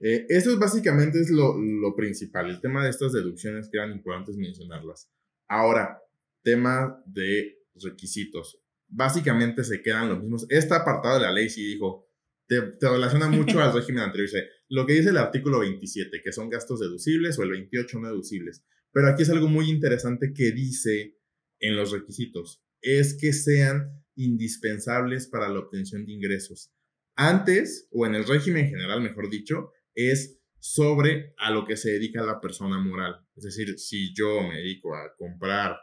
Eh, 0.00 0.26
eso 0.28 0.50
es 0.50 0.58
básicamente 0.58 1.20
es 1.20 1.30
lo, 1.30 1.56
lo 1.56 1.94
principal, 1.94 2.50
el 2.50 2.60
tema 2.60 2.82
de 2.84 2.90
estas 2.90 3.12
deducciones 3.12 3.68
que 3.70 3.78
eran 3.78 3.92
importantes 3.92 4.36
mencionarlas. 4.36 5.08
Ahora, 5.48 6.02
tema 6.42 7.02
de 7.06 7.58
requisitos. 7.82 8.60
Básicamente 8.88 9.64
se 9.64 9.80
quedan 9.80 10.08
los 10.08 10.20
mismos. 10.20 10.46
Este 10.50 10.74
apartado 10.74 11.14
de 11.14 11.22
la 11.22 11.32
ley 11.32 11.48
sí 11.48 11.64
dijo, 11.64 12.08
te, 12.52 12.60
te 12.78 12.88
relaciona 12.88 13.28
mucho 13.28 13.60
al 13.60 13.72
régimen 13.74 14.04
anterior. 14.04 14.28
Dice, 14.28 14.48
lo 14.68 14.86
que 14.86 14.94
dice 14.94 15.10
el 15.10 15.16
artículo 15.16 15.60
27, 15.60 16.20
que 16.22 16.32
son 16.32 16.50
gastos 16.50 16.80
deducibles, 16.80 17.38
o 17.38 17.42
el 17.42 17.50
28 17.50 17.98
no 17.98 18.08
deducibles. 18.08 18.64
Pero 18.92 19.08
aquí 19.08 19.22
es 19.22 19.30
algo 19.30 19.48
muy 19.48 19.70
interesante 19.70 20.32
que 20.34 20.52
dice 20.52 21.16
en 21.60 21.76
los 21.76 21.92
requisitos, 21.92 22.62
es 22.80 23.16
que 23.18 23.32
sean 23.32 24.02
indispensables 24.16 25.28
para 25.28 25.48
la 25.48 25.60
obtención 25.60 26.04
de 26.04 26.12
ingresos. 26.12 26.72
Antes, 27.14 27.88
o 27.90 28.06
en 28.06 28.14
el 28.14 28.26
régimen 28.26 28.68
general, 28.68 29.00
mejor 29.00 29.30
dicho, 29.30 29.72
es 29.94 30.40
sobre 30.58 31.34
a 31.38 31.50
lo 31.50 31.66
que 31.66 31.76
se 31.76 31.92
dedica 31.92 32.22
la 32.22 32.40
persona 32.40 32.78
moral. 32.78 33.16
Es 33.36 33.44
decir, 33.44 33.78
si 33.78 34.14
yo 34.14 34.42
me 34.42 34.58
dedico 34.58 34.94
a 34.94 35.14
comprar 35.16 35.76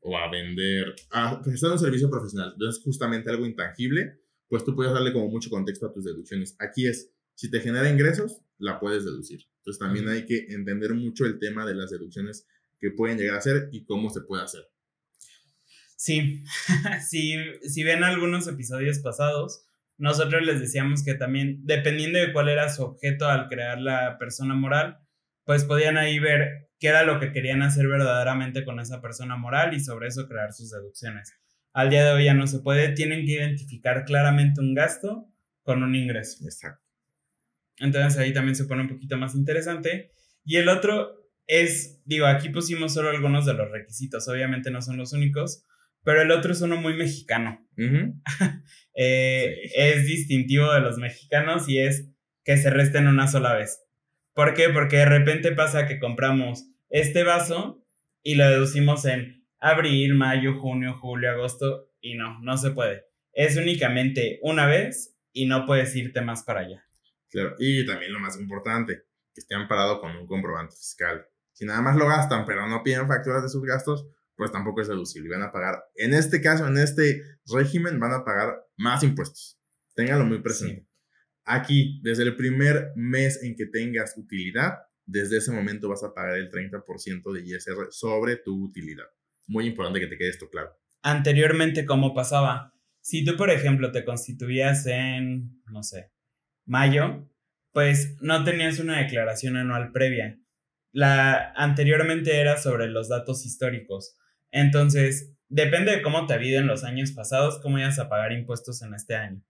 o 0.00 0.16
a 0.16 0.30
vender, 0.30 0.94
a 1.10 1.40
prestar 1.42 1.72
un 1.72 1.78
servicio 1.78 2.10
profesional, 2.10 2.52
entonces 2.52 2.82
justamente 2.82 3.30
algo 3.30 3.46
intangible, 3.46 4.21
pues 4.52 4.66
tú 4.66 4.76
puedes 4.76 4.92
darle 4.92 5.14
como 5.14 5.30
mucho 5.30 5.48
contexto 5.48 5.86
a 5.86 5.92
tus 5.94 6.04
deducciones. 6.04 6.56
Aquí 6.58 6.86
es, 6.86 7.10
si 7.34 7.50
te 7.50 7.60
genera 7.60 7.88
ingresos, 7.88 8.42
la 8.58 8.78
puedes 8.78 9.02
deducir. 9.02 9.46
Entonces 9.56 9.78
también 9.78 10.06
hay 10.10 10.26
que 10.26 10.44
entender 10.50 10.92
mucho 10.92 11.24
el 11.24 11.38
tema 11.38 11.64
de 11.64 11.74
las 11.74 11.90
deducciones 11.90 12.46
que 12.78 12.90
pueden 12.90 13.16
llegar 13.16 13.36
a 13.36 13.38
hacer 13.38 13.70
y 13.72 13.86
cómo 13.86 14.10
se 14.10 14.20
puede 14.20 14.42
hacer. 14.42 14.68
Sí, 15.96 16.44
si, 17.08 17.36
si 17.62 17.82
ven 17.82 18.04
algunos 18.04 18.46
episodios 18.46 18.98
pasados, 18.98 19.64
nosotros 19.96 20.42
les 20.42 20.60
decíamos 20.60 21.02
que 21.02 21.14
también, 21.14 21.62
dependiendo 21.64 22.18
de 22.18 22.34
cuál 22.34 22.50
era 22.50 22.68
su 22.68 22.82
objeto 22.82 23.28
al 23.28 23.48
crear 23.48 23.80
la 23.80 24.18
persona 24.18 24.54
moral, 24.54 24.98
pues 25.44 25.64
podían 25.64 25.96
ahí 25.96 26.18
ver 26.18 26.68
qué 26.78 26.88
era 26.88 27.04
lo 27.04 27.18
que 27.20 27.32
querían 27.32 27.62
hacer 27.62 27.88
verdaderamente 27.88 28.66
con 28.66 28.80
esa 28.80 29.00
persona 29.00 29.34
moral 29.34 29.72
y 29.72 29.80
sobre 29.80 30.08
eso 30.08 30.28
crear 30.28 30.52
sus 30.52 30.72
deducciones. 30.72 31.32
Al 31.72 31.90
día 31.90 32.04
de 32.04 32.12
hoy 32.12 32.24
ya 32.24 32.34
no 32.34 32.46
se 32.46 32.60
puede, 32.60 32.90
tienen 32.90 33.24
que 33.24 33.32
identificar 33.32 34.04
claramente 34.04 34.60
un 34.60 34.74
gasto 34.74 35.28
con 35.62 35.82
un 35.82 35.94
ingreso. 35.94 36.44
Exacto. 36.44 36.82
Entonces 37.78 38.18
ahí 38.18 38.32
también 38.32 38.54
se 38.54 38.64
pone 38.64 38.82
un 38.82 38.88
poquito 38.88 39.16
más 39.16 39.34
interesante. 39.34 40.12
Y 40.44 40.56
el 40.56 40.68
otro 40.68 41.22
es, 41.46 42.00
digo, 42.04 42.26
aquí 42.26 42.48
pusimos 42.50 42.94
solo 42.94 43.10
algunos 43.10 43.46
de 43.46 43.54
los 43.54 43.70
requisitos, 43.70 44.28
obviamente 44.28 44.70
no 44.70 44.82
son 44.82 44.96
los 44.96 45.12
únicos, 45.12 45.64
pero 46.04 46.22
el 46.22 46.30
otro 46.30 46.52
es 46.52 46.60
uno 46.60 46.76
muy 46.76 46.94
mexicano. 46.94 47.66
Eh, 48.94 49.70
es 49.74 50.04
distintivo 50.04 50.70
de 50.70 50.80
los 50.82 50.98
mexicanos 50.98 51.66
y 51.66 51.78
es 51.78 52.10
que 52.44 52.58
se 52.58 52.68
resten 52.68 53.08
una 53.08 53.26
sola 53.26 53.54
vez. 53.54 53.80
¿Por 54.34 54.52
qué? 54.52 54.68
Porque 54.68 54.98
de 54.98 55.06
repente 55.06 55.52
pasa 55.52 55.86
que 55.86 55.98
compramos 55.98 56.66
este 56.90 57.24
vaso 57.24 57.82
y 58.22 58.34
lo 58.34 58.46
deducimos 58.46 59.06
en 59.06 59.41
abril, 59.62 60.14
mayo, 60.16 60.60
junio, 60.60 60.98
julio, 61.00 61.30
agosto 61.30 61.88
y 62.00 62.14
no, 62.14 62.40
no 62.40 62.58
se 62.58 62.72
puede. 62.72 63.06
Es 63.32 63.56
únicamente 63.56 64.40
una 64.42 64.66
vez 64.66 65.16
y 65.32 65.46
no 65.46 65.64
puedes 65.64 65.94
irte 65.94 66.20
más 66.20 66.42
para 66.42 66.60
allá. 66.60 66.84
Claro, 67.30 67.54
y 67.58 67.86
también 67.86 68.12
lo 68.12 68.18
más 68.18 68.38
importante, 68.38 69.04
que 69.32 69.40
esté 69.40 69.54
amparado 69.54 70.00
con 70.00 70.14
un 70.16 70.26
comprobante 70.26 70.74
fiscal. 70.76 71.26
Si 71.52 71.64
nada 71.64 71.80
más 71.80 71.96
lo 71.96 72.06
gastan, 72.06 72.44
pero 72.44 72.66
no 72.68 72.82
piden 72.82 73.06
facturas 73.06 73.42
de 73.42 73.48
sus 73.48 73.62
gastos, 73.62 74.06
pues 74.36 74.50
tampoco 74.50 74.80
es 74.80 74.88
deducible. 74.88 75.30
Van 75.30 75.42
a 75.42 75.52
pagar, 75.52 75.84
en 75.94 76.12
este 76.12 76.42
caso, 76.42 76.66
en 76.66 76.76
este 76.76 77.22
régimen, 77.46 78.00
van 78.00 78.12
a 78.12 78.24
pagar 78.24 78.66
más 78.76 79.02
impuestos. 79.04 79.58
Ténganlo 79.94 80.26
muy 80.26 80.42
presente. 80.42 80.88
Aquí, 81.44 82.00
desde 82.02 82.24
el 82.24 82.36
primer 82.36 82.92
mes 82.96 83.42
en 83.42 83.54
que 83.54 83.66
tengas 83.66 84.16
utilidad, 84.16 84.78
desde 85.06 85.38
ese 85.38 85.52
momento 85.52 85.88
vas 85.88 86.02
a 86.02 86.12
pagar 86.12 86.36
el 86.36 86.50
30% 86.50 87.32
de 87.32 87.40
ISR 87.40 87.88
sobre 87.90 88.36
tu 88.36 88.64
utilidad. 88.64 89.06
Muy 89.52 89.66
importante 89.66 90.00
que 90.00 90.06
te 90.06 90.16
quede 90.16 90.30
esto 90.30 90.48
claro. 90.48 90.74
Anteriormente, 91.02 91.84
¿cómo 91.84 92.14
pasaba? 92.14 92.72
Si 93.02 93.22
tú, 93.22 93.36
por 93.36 93.50
ejemplo, 93.50 93.92
te 93.92 94.02
constituías 94.02 94.86
en, 94.86 95.60
no 95.70 95.82
sé, 95.82 96.10
mayo, 96.64 97.28
pues 97.72 98.16
no 98.22 98.44
tenías 98.44 98.78
una 98.78 98.98
declaración 98.98 99.58
anual 99.58 99.92
previa. 99.92 100.38
La 100.90 101.52
anteriormente 101.54 102.40
era 102.40 102.56
sobre 102.56 102.88
los 102.88 103.10
datos 103.10 103.44
históricos. 103.44 104.16
Entonces, 104.50 105.34
depende 105.50 105.92
de 105.92 106.02
cómo 106.02 106.24
te 106.26 106.32
ha 106.32 106.42
ido 106.42 106.58
en 106.58 106.66
los 106.66 106.82
años 106.82 107.12
pasados, 107.12 107.60
cómo 107.60 107.78
ibas 107.78 107.98
a 107.98 108.08
pagar 108.08 108.32
impuestos 108.32 108.80
en 108.80 108.94
este 108.94 109.16
año. 109.16 109.42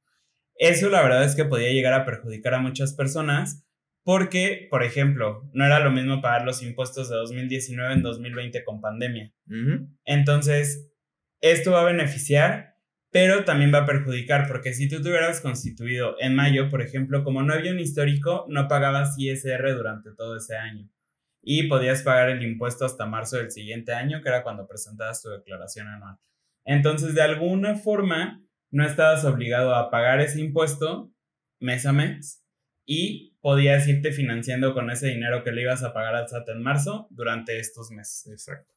Eso 0.57 0.89
la 0.89 1.01
verdad 1.01 1.23
es 1.23 1.37
que 1.37 1.45
podía 1.45 1.71
llegar 1.71 1.93
a 1.93 2.05
perjudicar 2.05 2.55
a 2.55 2.61
muchas 2.61 2.93
personas 2.93 3.65
porque, 4.05 4.67
por 4.71 4.83
ejemplo, 4.83 5.49
no 5.53 5.65
era 5.65 5.79
lo 5.81 5.91
mismo 5.91 6.21
pagar 6.21 6.45
los 6.45 6.63
impuestos 6.63 7.09
de 7.09 7.17
2019 7.17 7.95
en 7.95 8.03
2020 8.03 8.65
con 8.65 8.81
pandemia. 8.81 9.33
Entonces, 10.05 10.91
esto 11.41 11.73
va 11.73 11.83
a 11.83 11.87
beneficiar, 11.87 12.77
pero 13.11 13.45
también 13.45 13.73
va 13.73 13.79
a 13.79 13.87
perjudicar, 13.87 14.49
porque 14.49 14.75
si 14.75 14.89
tú 14.89 15.03
te 15.03 15.09
hubieras 15.09 15.41
constituido 15.41 16.17
en 16.19 16.35
mayo, 16.35 16.69
por 16.69 16.83
ejemplo, 16.83 17.23
como 17.23 17.43
no 17.43 17.53
había 17.53 17.73
un 17.73 17.81
histórico, 17.81 18.47
no 18.49 18.67
pagabas 18.69 19.17
ISR 19.19 19.75
durante 19.75 20.13
todo 20.15 20.37
ese 20.37 20.57
año. 20.57 20.89
Y 21.41 21.69
podías 21.69 22.03
pagar 22.03 22.31
el 22.31 22.43
impuesto 22.43 22.85
hasta 22.85 23.07
marzo 23.07 23.37
del 23.37 23.51
siguiente 23.51 23.93
año, 23.93 24.21
que 24.23 24.29
era 24.29 24.43
cuando 24.43 24.67
presentabas 24.67 25.23
tu 25.23 25.29
declaración 25.29 25.89
anual. 25.89 26.17
Entonces, 26.65 27.15
de 27.15 27.23
alguna 27.23 27.75
forma, 27.75 28.43
no 28.71 28.85
estabas 28.87 29.25
obligado 29.25 29.75
a 29.75 29.91
pagar 29.91 30.21
ese 30.21 30.41
impuesto 30.41 31.13
mes 31.61 31.85
a 31.87 31.93
mes 31.93 32.42
y 32.85 33.37
podías 33.41 33.87
irte 33.89 34.13
financiando 34.13 34.75
con 34.75 34.91
ese 34.91 35.09
dinero 35.09 35.45
que 35.45 35.53
le 35.53 35.63
ibas 35.63 35.83
a 35.83 35.93
pagar 35.93 36.15
al 36.15 36.29
SAT 36.29 36.49
en 36.51 36.63
marzo 36.63 37.07
durante 37.11 37.59
estos 37.59 37.91
meses. 37.91 38.27
Exacto. 38.31 38.75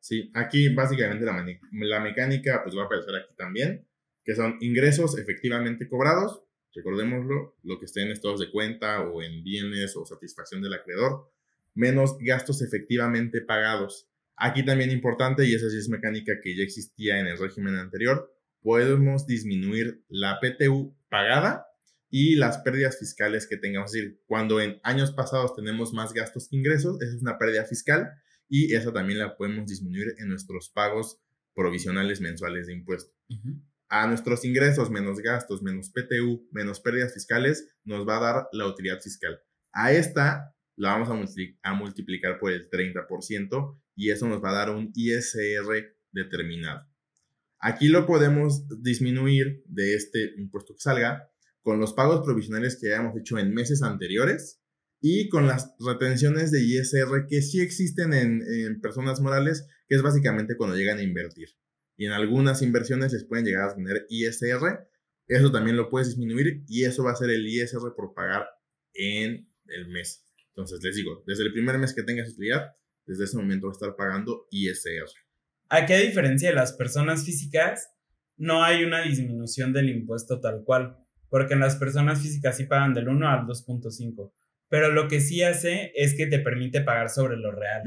Sí, 0.00 0.30
aquí 0.34 0.74
básicamente 0.74 1.26
la, 1.26 1.44
la 1.72 2.00
mecánica 2.00 2.62
pues 2.62 2.76
va 2.76 2.82
a 2.82 2.84
aparecer 2.86 3.14
aquí 3.16 3.34
también, 3.36 3.86
que 4.24 4.34
son 4.34 4.56
ingresos 4.60 5.18
efectivamente 5.18 5.88
cobrados, 5.88 6.42
recordémoslo, 6.74 7.56
lo 7.62 7.78
que 7.78 7.84
esté 7.84 8.02
en 8.02 8.10
estados 8.10 8.40
de 8.40 8.50
cuenta 8.50 9.02
o 9.02 9.22
en 9.22 9.42
bienes 9.42 9.96
o 9.96 10.06
satisfacción 10.06 10.62
del 10.62 10.74
acreedor, 10.74 11.30
menos 11.74 12.16
gastos 12.18 12.62
efectivamente 12.62 13.42
pagados. 13.42 14.08
Aquí 14.36 14.64
también 14.64 14.90
importante, 14.90 15.46
y 15.46 15.54
esa 15.54 15.68
sí 15.68 15.76
es 15.76 15.90
mecánica 15.90 16.40
que 16.42 16.56
ya 16.56 16.62
existía 16.62 17.20
en 17.20 17.26
el 17.26 17.38
régimen 17.38 17.76
anterior, 17.76 18.34
podemos 18.62 19.26
disminuir 19.26 20.02
la 20.08 20.38
PTU 20.40 20.96
pagada 21.10 21.66
y 22.10 22.34
las 22.34 22.58
pérdidas 22.58 22.98
fiscales 22.98 23.46
que 23.46 23.56
tengamos. 23.56 23.94
Es 23.94 24.02
decir, 24.02 24.20
cuando 24.26 24.60
en 24.60 24.80
años 24.82 25.12
pasados 25.12 25.54
tenemos 25.54 25.92
más 25.92 26.12
gastos 26.12 26.48
que 26.48 26.56
ingresos, 26.56 27.00
esa 27.00 27.16
es 27.16 27.22
una 27.22 27.38
pérdida 27.38 27.64
fiscal 27.64 28.10
y 28.48 28.74
esa 28.74 28.92
también 28.92 29.20
la 29.20 29.36
podemos 29.36 29.66
disminuir 29.66 30.16
en 30.18 30.28
nuestros 30.28 30.70
pagos 30.70 31.20
provisionales 31.54 32.20
mensuales 32.20 32.66
de 32.66 32.74
impuestos. 32.74 33.14
A 33.88 34.06
nuestros 34.06 34.44
ingresos 34.44 34.90
menos 34.90 35.20
gastos, 35.20 35.62
menos 35.62 35.90
PTU, 35.90 36.48
menos 36.50 36.80
pérdidas 36.80 37.14
fiscales, 37.14 37.68
nos 37.84 38.06
va 38.06 38.18
a 38.18 38.20
dar 38.20 38.48
la 38.52 38.66
utilidad 38.66 39.00
fiscal. 39.00 39.40
A 39.72 39.92
esta 39.92 40.54
la 40.76 40.96
vamos 40.96 41.08
a, 41.10 41.70
a 41.70 41.74
multiplicar 41.74 42.38
por 42.40 42.50
el 42.50 42.68
30% 42.70 43.80
y 43.94 44.10
eso 44.10 44.28
nos 44.28 44.42
va 44.42 44.50
a 44.50 44.54
dar 44.54 44.70
un 44.70 44.90
ISR 44.94 45.96
determinado. 46.10 46.88
Aquí 47.60 47.88
lo 47.88 48.06
podemos 48.06 48.66
disminuir 48.82 49.62
de 49.66 49.94
este 49.94 50.32
impuesto 50.38 50.74
que 50.74 50.80
salga 50.80 51.29
con 51.62 51.78
los 51.78 51.92
pagos 51.92 52.22
provisionales 52.24 52.78
que 52.80 52.92
hayamos 52.92 53.16
hecho 53.18 53.38
en 53.38 53.52
meses 53.52 53.82
anteriores 53.82 54.60
y 55.00 55.28
con 55.28 55.46
las 55.46 55.74
retenciones 55.78 56.50
de 56.50 56.62
ISR 56.62 57.26
que 57.28 57.42
sí 57.42 57.60
existen 57.60 58.12
en, 58.12 58.80
personas 58.80 59.20
morales, 59.20 59.66
que 59.88 59.96
es 59.96 60.02
básicamente 60.02 60.56
cuando 60.56 60.76
llegan 60.76 60.98
a 60.98 61.02
invertir. 61.02 61.48
Y 61.96 62.06
en 62.06 62.12
algunas 62.12 62.62
inversiones 62.62 63.12
les 63.12 63.24
pueden 63.24 63.44
llegar 63.44 63.70
a 63.70 63.74
tener 63.74 64.06
ISR. 64.08 64.88
Eso 65.26 65.52
también 65.52 65.76
lo 65.76 65.88
puedes 65.90 66.08
disminuir 66.08 66.64
y 66.66 66.84
eso 66.84 67.04
va 67.04 67.12
a 67.12 67.16
ser 67.16 67.30
el 67.30 67.46
ISR 67.46 67.94
por 67.94 68.14
pagar 68.14 68.46
en 68.94 69.48
el 69.66 69.88
mes. 69.88 70.26
Entonces 70.48 70.82
les 70.82 70.96
digo, 70.96 71.22
desde 71.26 71.44
el 71.44 71.52
primer 71.52 71.78
mes 71.78 71.94
que 71.94 72.02
tengas 72.02 72.30
utilidad, 72.30 72.74
desde 73.06 73.24
ese 73.24 73.36
momento 73.36 73.66
va 73.66 73.72
a 73.72 73.74
estar 73.74 73.96
pagando 73.96 74.46
ISR. 74.50 75.08
Aquí, 75.68 75.92
a 75.92 76.00
diferencia 76.00 76.48
de 76.48 76.56
las 76.56 76.72
personas 76.72 77.24
físicas, 77.24 77.90
no 78.36 78.64
hay 78.64 78.84
una 78.84 79.02
disminución 79.02 79.72
del 79.72 79.90
impuesto 79.90 80.40
tal 80.40 80.64
cual, 80.64 80.96
porque 81.30 81.54
en 81.54 81.60
las 81.60 81.76
personas 81.76 82.20
físicas 82.20 82.56
sí 82.56 82.64
pagan 82.64 82.92
del 82.92 83.08
1 83.08 83.28
al 83.28 83.46
2.5. 83.46 84.32
Pero 84.68 84.92
lo 84.92 85.08
que 85.08 85.20
sí 85.20 85.42
hace 85.42 85.92
es 85.94 86.14
que 86.14 86.26
te 86.26 86.38
permite 86.38 86.80
pagar 86.80 87.08
sobre 87.08 87.36
lo 87.36 87.50
real. 87.52 87.82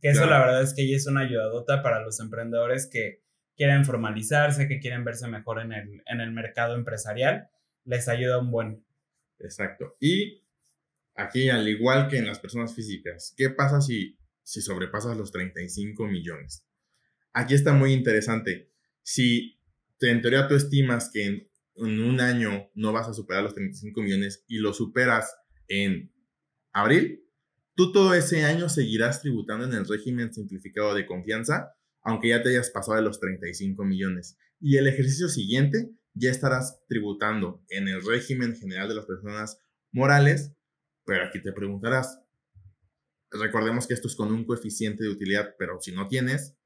que 0.00 0.10
eso 0.10 0.26
la 0.26 0.38
verdad 0.38 0.62
es 0.62 0.74
que 0.74 0.88
ya 0.88 0.96
es 0.96 1.06
una 1.06 1.22
ayudadota 1.22 1.82
para 1.82 2.02
los 2.02 2.20
emprendedores 2.20 2.88
que 2.92 3.22
quieren 3.56 3.84
formalizarse, 3.84 4.68
que 4.68 4.78
quieren 4.78 5.04
verse 5.04 5.26
mejor 5.26 5.60
en 5.60 5.72
el, 5.72 6.02
en 6.06 6.20
el 6.20 6.32
mercado 6.32 6.76
empresarial. 6.76 7.48
Les 7.84 8.08
ayuda 8.08 8.38
un 8.38 8.50
buen. 8.50 8.84
Exacto. 9.40 9.96
Y 9.98 10.44
aquí, 11.14 11.48
al 11.50 11.68
igual 11.68 12.08
que 12.08 12.18
en 12.18 12.26
las 12.26 12.38
personas 12.38 12.74
físicas, 12.74 13.34
¿qué 13.36 13.50
pasa 13.50 13.80
si, 13.80 14.16
si 14.42 14.60
sobrepasas 14.60 15.16
los 15.16 15.32
35 15.32 16.06
millones? 16.06 16.64
Aquí 17.32 17.54
está 17.54 17.72
muy 17.72 17.92
interesante. 17.92 18.70
Si 19.02 19.58
en 20.00 20.20
teoría 20.22 20.46
tú 20.46 20.54
estimas 20.54 21.10
que 21.12 21.26
en, 21.26 21.47
un 21.78 22.20
año 22.20 22.70
no 22.74 22.92
vas 22.92 23.08
a 23.08 23.14
superar 23.14 23.42
los 23.42 23.54
35 23.54 24.02
millones 24.02 24.44
y 24.46 24.58
lo 24.58 24.72
superas 24.72 25.34
en 25.68 26.12
abril, 26.72 27.24
tú 27.74 27.92
todo 27.92 28.14
ese 28.14 28.44
año 28.44 28.68
seguirás 28.68 29.22
tributando 29.22 29.66
en 29.66 29.72
el 29.72 29.86
régimen 29.86 30.32
simplificado 30.32 30.94
de 30.94 31.06
confianza, 31.06 31.74
aunque 32.02 32.28
ya 32.28 32.42
te 32.42 32.50
hayas 32.50 32.70
pasado 32.70 32.96
de 32.96 33.04
los 33.04 33.20
35 33.20 33.84
millones. 33.84 34.36
Y 34.60 34.76
el 34.76 34.86
ejercicio 34.86 35.28
siguiente 35.28 35.90
ya 36.14 36.30
estarás 36.30 36.84
tributando 36.88 37.64
en 37.68 37.88
el 37.88 38.04
régimen 38.04 38.56
general 38.56 38.88
de 38.88 38.94
las 38.94 39.06
personas 39.06 39.58
morales, 39.92 40.52
pero 41.04 41.24
aquí 41.24 41.42
te 41.42 41.52
preguntarás, 41.52 42.20
recordemos 43.30 43.86
que 43.86 43.94
esto 43.94 44.08
es 44.08 44.16
con 44.16 44.32
un 44.32 44.44
coeficiente 44.44 45.04
de 45.04 45.10
utilidad, 45.10 45.54
pero 45.58 45.80
si 45.80 45.92
no 45.92 46.08
tienes, 46.08 46.58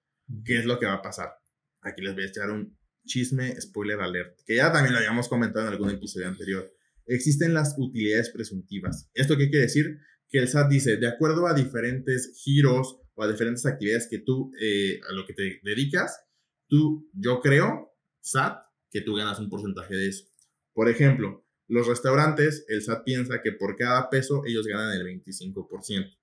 ¿Qué 0.44 0.58
es 0.58 0.64
lo 0.64 0.78
que 0.78 0.86
va 0.86 0.94
a 0.94 1.02
pasar? 1.02 1.38
Aquí 1.82 2.02
les 2.02 2.14
voy 2.14 2.24
a 2.24 2.28
echar 2.28 2.50
un 2.50 2.76
chisme, 3.04 3.60
spoiler 3.60 4.00
alert, 4.00 4.38
que 4.46 4.56
ya 4.56 4.72
también 4.72 4.92
lo 4.92 4.98
habíamos 4.98 5.28
comentado 5.28 5.66
en 5.66 5.72
algún 5.72 5.90
episodio 5.90 6.28
anterior. 6.28 6.72
Existen 7.06 7.54
las 7.54 7.74
utilidades 7.78 8.30
presuntivas. 8.30 9.10
¿Esto 9.14 9.36
qué 9.36 9.50
quiere 9.50 9.66
decir? 9.66 9.98
Que 10.28 10.38
el 10.38 10.48
SAT 10.48 10.70
dice, 10.70 10.96
de 10.96 11.08
acuerdo 11.08 11.46
a 11.46 11.54
diferentes 11.54 12.32
giros 12.42 13.00
o 13.14 13.22
a 13.22 13.30
diferentes 13.30 13.66
actividades 13.66 14.08
que 14.08 14.18
tú, 14.18 14.52
eh, 14.60 15.00
a 15.08 15.12
lo 15.12 15.26
que 15.26 15.34
te 15.34 15.60
dedicas, 15.62 16.24
tú, 16.68 17.10
yo 17.12 17.40
creo, 17.40 17.94
SAT, 18.20 18.58
que 18.90 19.00
tú 19.00 19.14
ganas 19.14 19.38
un 19.40 19.48
porcentaje 19.48 19.94
de 19.94 20.08
eso. 20.08 20.24
Por 20.72 20.88
ejemplo, 20.88 21.44
los 21.68 21.86
restaurantes, 21.86 22.64
el 22.68 22.82
SAT 22.82 23.04
piensa 23.04 23.42
que 23.42 23.52
por 23.52 23.76
cada 23.76 24.10
peso 24.10 24.42
ellos 24.46 24.66
ganan 24.66 24.92
el 24.92 25.06
25%. 25.06 26.16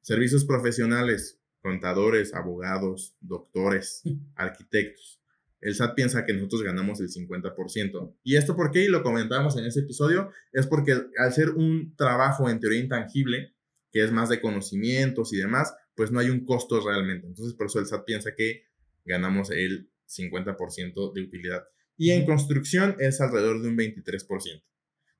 Servicios 0.00 0.44
profesionales, 0.44 1.40
contadores, 1.60 2.34
abogados, 2.34 3.16
doctores, 3.20 4.02
arquitectos. 4.34 5.19
El 5.60 5.74
SAT 5.74 5.94
piensa 5.94 6.24
que 6.24 6.32
nosotros 6.32 6.62
ganamos 6.62 7.00
el 7.00 7.08
50%. 7.08 8.16
¿Y 8.22 8.36
esto 8.36 8.56
por 8.56 8.70
qué? 8.70 8.84
Y 8.84 8.88
lo 8.88 9.02
comentamos 9.02 9.56
en 9.56 9.66
ese 9.66 9.80
episodio, 9.80 10.30
es 10.52 10.66
porque 10.66 10.96
al 11.18 11.32
ser 11.32 11.50
un 11.50 11.94
trabajo 11.96 12.48
en 12.48 12.60
teoría 12.60 12.80
intangible, 12.80 13.54
que 13.92 14.02
es 14.02 14.12
más 14.12 14.28
de 14.28 14.40
conocimientos 14.40 15.32
y 15.32 15.36
demás, 15.36 15.74
pues 15.94 16.10
no 16.10 16.20
hay 16.20 16.30
un 16.30 16.44
costo 16.44 16.80
realmente. 16.80 17.26
Entonces, 17.26 17.54
por 17.54 17.66
eso 17.66 17.78
el 17.78 17.86
SAT 17.86 18.04
piensa 18.04 18.34
que 18.34 18.64
ganamos 19.04 19.50
el 19.50 19.90
50% 20.08 21.12
de 21.12 21.22
utilidad. 21.22 21.64
Y 21.96 22.10
en 22.12 22.24
construcción 22.24 22.96
es 22.98 23.20
alrededor 23.20 23.60
de 23.60 23.68
un 23.68 23.76
23%. 23.76 24.62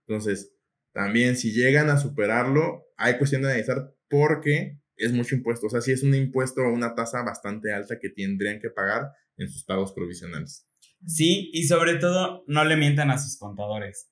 Entonces, 0.06 0.54
también 0.92 1.36
si 1.36 1.52
llegan 1.52 1.90
a 1.90 1.98
superarlo, 1.98 2.86
hay 2.96 3.18
cuestión 3.18 3.42
de 3.42 3.48
analizar 3.48 3.94
por 4.08 4.40
qué 4.40 4.80
es 4.96 5.12
mucho 5.12 5.34
impuesto. 5.34 5.66
O 5.66 5.70
sea, 5.70 5.80
sí 5.80 5.92
es 5.92 6.02
un 6.02 6.14
impuesto 6.14 6.62
o 6.62 6.72
una 6.72 6.94
tasa 6.94 7.22
bastante 7.22 7.72
alta 7.72 7.98
que 7.98 8.10
tendrían 8.10 8.60
que 8.60 8.70
pagar 8.70 9.12
en 9.36 9.48
sus 9.48 9.64
pagos 9.64 9.92
provisionales. 9.92 10.66
Sí, 11.06 11.50
y 11.52 11.64
sobre 11.64 11.94
todo, 11.94 12.44
no 12.46 12.64
le 12.64 12.76
mientan 12.76 13.10
a 13.10 13.18
sus 13.18 13.38
contadores. 13.38 14.10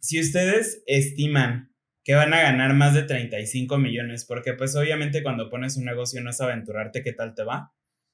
Si 0.00 0.18
ustedes 0.20 0.82
estiman 0.86 1.70
que 2.02 2.14
van 2.14 2.32
a 2.32 2.40
ganar 2.40 2.74
más 2.74 2.94
de 2.94 3.02
35 3.02 3.78
millones, 3.78 4.24
porque 4.24 4.54
pues 4.54 4.74
obviamente 4.74 5.22
cuando 5.22 5.50
pones 5.50 5.76
un 5.76 5.84
negocio 5.84 6.20
no 6.22 6.30
es 6.30 6.40
aventurarte 6.40 7.02
qué 7.02 7.12
tal 7.12 7.34
te 7.34 7.44
va. 7.44 7.72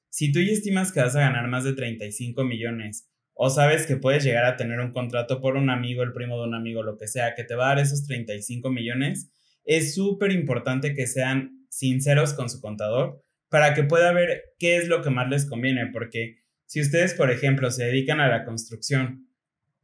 Si 0.09 0.31
tú 0.31 0.41
ya 0.41 0.51
estimas 0.51 0.91
que 0.91 0.99
vas 0.99 1.15
a 1.15 1.21
ganar 1.21 1.47
más 1.47 1.63
de 1.63 1.73
35 1.73 2.43
millones 2.43 3.09
o 3.33 3.49
sabes 3.49 3.85
que 3.85 3.97
puedes 3.97 4.23
llegar 4.23 4.45
a 4.45 4.57
tener 4.57 4.79
un 4.79 4.91
contrato 4.91 5.39
por 5.39 5.55
un 5.55 5.69
amigo, 5.69 6.03
el 6.03 6.11
primo 6.11 6.37
de 6.37 6.47
un 6.47 6.55
amigo, 6.55 6.83
lo 6.83 6.97
que 6.97 7.07
sea, 7.07 7.35
que 7.35 7.43
te 7.43 7.55
va 7.55 7.65
a 7.65 7.75
dar 7.75 7.79
esos 7.79 8.05
35 8.05 8.69
millones, 8.71 9.31
es 9.63 9.95
súper 9.95 10.31
importante 10.31 10.93
que 10.93 11.07
sean 11.07 11.65
sinceros 11.69 12.33
con 12.33 12.49
su 12.49 12.59
contador 12.59 13.23
para 13.49 13.73
que 13.73 13.83
pueda 13.83 14.11
ver 14.11 14.43
qué 14.59 14.77
es 14.77 14.87
lo 14.87 15.01
que 15.01 15.11
más 15.11 15.29
les 15.29 15.45
conviene, 15.45 15.87
porque 15.93 16.37
si 16.67 16.81
ustedes, 16.81 17.13
por 17.13 17.31
ejemplo, 17.31 17.71
se 17.71 17.85
dedican 17.85 18.19
a 18.19 18.27
la 18.27 18.45
construcción 18.45 19.27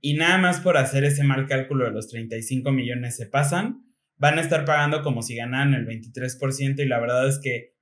y 0.02 0.16
nada 0.16 0.38
más 0.38 0.60
por 0.60 0.78
hacer 0.78 1.06
ese 1.06 1.24
mal 1.24 1.48
cálculo 1.48 1.86
de 1.86 1.92
los 1.92 2.10
35 2.10 2.72
millones 2.72 3.16
se 3.16 3.26
pasan, 3.26 3.86
van 4.18 4.38
a 4.38 4.42
estar 4.42 4.66
pagando 4.66 5.02
como 5.02 5.24
si 5.24 5.36
ganaran 5.36 5.74
el 5.74 5.88
23% 5.88 6.80
y 6.84 6.86
la 6.86 7.00
verdad 7.00 7.28
es 7.28 7.40
que 7.40 7.74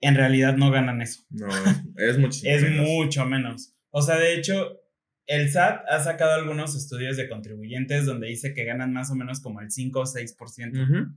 en 0.00 0.14
realidad 0.14 0.56
no 0.56 0.70
ganan 0.70 1.02
eso. 1.02 1.24
No, 1.30 1.48
es 1.96 2.18
muchísimo. 2.18 2.52
es 2.54 2.70
mucho 2.70 3.26
menos. 3.26 3.74
O 3.90 4.00
sea, 4.00 4.16
de 4.16 4.34
hecho, 4.34 4.80
el 5.26 5.50
SAT 5.50 5.82
ha 5.88 6.02
sacado 6.02 6.34
algunos 6.34 6.76
estudios 6.76 7.16
de 7.16 7.28
contribuyentes 7.28 8.06
donde 8.06 8.28
dice 8.28 8.54
que 8.54 8.64
ganan 8.64 8.92
más 8.92 9.10
o 9.10 9.16
menos 9.16 9.40
como 9.40 9.60
el 9.60 9.72
5 9.72 10.00
o 10.00 10.04
6%. 10.04 11.16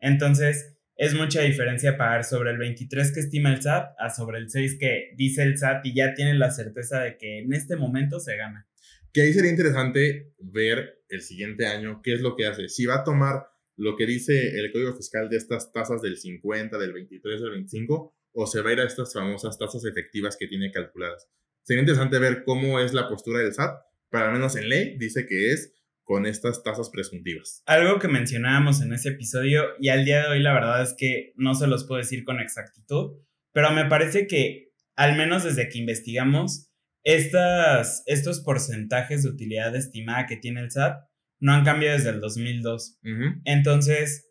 Entonces, 0.00 0.78
es 0.96 1.14
mucha 1.14 1.42
diferencia 1.42 1.96
pagar 1.96 2.24
sobre 2.24 2.50
el 2.50 2.58
23 2.58 3.12
que 3.12 3.20
estima 3.20 3.52
el 3.52 3.62
SAT 3.62 3.94
a 3.98 4.10
sobre 4.10 4.38
el 4.38 4.50
6 4.50 4.76
que 4.78 5.10
dice 5.16 5.42
el 5.42 5.58
SAT 5.58 5.86
y 5.86 5.94
ya 5.94 6.14
tienen 6.14 6.38
la 6.38 6.50
certeza 6.50 7.00
de 7.00 7.16
que 7.16 7.38
en 7.38 7.52
este 7.52 7.76
momento 7.76 8.20
se 8.20 8.36
gana. 8.36 8.68
Que 9.12 9.22
ahí 9.22 9.32
sería 9.32 9.50
interesante 9.50 10.32
ver 10.38 11.02
el 11.08 11.22
siguiente 11.22 11.66
año 11.66 12.00
qué 12.02 12.14
es 12.14 12.20
lo 12.20 12.36
que 12.36 12.46
hace. 12.46 12.68
Si 12.68 12.86
va 12.86 12.96
a 12.96 13.04
tomar 13.04 13.46
lo 13.76 13.96
que 13.96 14.06
dice 14.06 14.58
el 14.58 14.70
código 14.72 14.94
fiscal 14.94 15.28
de 15.28 15.36
estas 15.36 15.72
tasas 15.72 16.02
del 16.02 16.16
50, 16.16 16.78
del 16.78 16.92
23, 16.92 17.40
del 17.40 17.50
25, 17.50 18.14
o 18.34 18.46
se 18.46 18.62
va 18.62 18.70
a 18.70 18.72
ir 18.72 18.80
a 18.80 18.86
estas 18.86 19.12
famosas 19.12 19.58
tasas 19.58 19.84
efectivas 19.84 20.36
que 20.38 20.46
tiene 20.46 20.70
calculadas. 20.70 21.28
Sería 21.62 21.82
interesante 21.82 22.18
ver 22.18 22.44
cómo 22.44 22.80
es 22.80 22.92
la 22.92 23.08
postura 23.08 23.40
del 23.40 23.52
SAT, 23.52 23.76
pero 24.10 24.26
al 24.26 24.32
menos 24.32 24.56
en 24.56 24.68
ley 24.68 24.96
dice 24.98 25.26
que 25.26 25.52
es 25.52 25.72
con 26.12 26.26
estas 26.26 26.62
tasas 26.62 26.90
presuntivas. 26.90 27.62
Algo 27.64 27.98
que 27.98 28.06
mencionábamos 28.06 28.82
en 28.82 28.92
ese 28.92 29.08
episodio 29.08 29.64
y 29.80 29.88
al 29.88 30.04
día 30.04 30.20
de 30.20 30.28
hoy 30.28 30.40
la 30.40 30.52
verdad 30.52 30.82
es 30.82 30.94
que 30.94 31.32
no 31.36 31.54
se 31.54 31.66
los 31.66 31.86
puedo 31.86 32.02
decir 32.02 32.22
con 32.24 32.38
exactitud, 32.38 33.12
pero 33.52 33.70
me 33.70 33.86
parece 33.86 34.26
que 34.26 34.72
al 34.94 35.16
menos 35.16 35.42
desde 35.42 35.70
que 35.70 35.78
investigamos, 35.78 36.70
estas, 37.02 38.02
estos 38.04 38.40
porcentajes 38.40 39.22
de 39.22 39.30
utilidad 39.30 39.74
estimada 39.74 40.26
que 40.26 40.36
tiene 40.36 40.60
el 40.60 40.70
SAT 40.70 40.98
no 41.40 41.54
han 41.54 41.64
cambiado 41.64 41.96
desde 41.96 42.10
el 42.10 42.20
2002. 42.20 42.98
Entonces, 43.46 44.28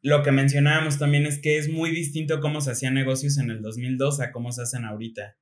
lo 0.00 0.22
que 0.22 0.32
mencionábamos 0.32 0.98
también 0.98 1.26
es 1.26 1.38
que 1.38 1.58
es 1.58 1.68
muy 1.68 1.90
distinto 1.90 2.40
cómo 2.40 2.62
se 2.62 2.70
hacían 2.70 2.94
negocios 2.94 3.36
en 3.36 3.50
el 3.50 3.60
2002 3.60 4.20
a 4.20 4.32
cómo 4.32 4.52
se 4.52 4.62
hacen 4.62 4.86
ahorita 4.86 5.36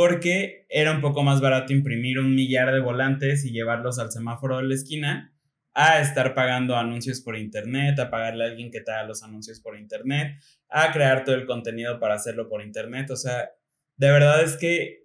porque 0.00 0.64
era 0.70 0.92
un 0.92 1.02
poco 1.02 1.22
más 1.22 1.42
barato 1.42 1.74
imprimir 1.74 2.18
un 2.18 2.34
millar 2.34 2.72
de 2.72 2.80
volantes 2.80 3.44
y 3.44 3.50
llevarlos 3.50 3.98
al 3.98 4.10
semáforo 4.10 4.56
de 4.56 4.62
la 4.62 4.74
esquina 4.74 5.36
a 5.74 6.00
estar 6.00 6.32
pagando 6.32 6.74
anuncios 6.74 7.20
por 7.20 7.36
internet, 7.36 7.98
a 7.98 8.08
pagarle 8.08 8.44
a 8.44 8.46
alguien 8.46 8.70
que 8.70 8.80
te 8.80 8.90
haga 8.90 9.04
los 9.04 9.22
anuncios 9.22 9.60
por 9.60 9.78
internet, 9.78 10.42
a 10.70 10.90
crear 10.92 11.22
todo 11.22 11.34
el 11.34 11.44
contenido 11.44 12.00
para 12.00 12.14
hacerlo 12.14 12.48
por 12.48 12.62
internet. 12.62 13.10
O 13.10 13.16
sea, 13.16 13.50
de 13.98 14.10
verdad 14.10 14.42
es 14.42 14.56
que 14.56 15.04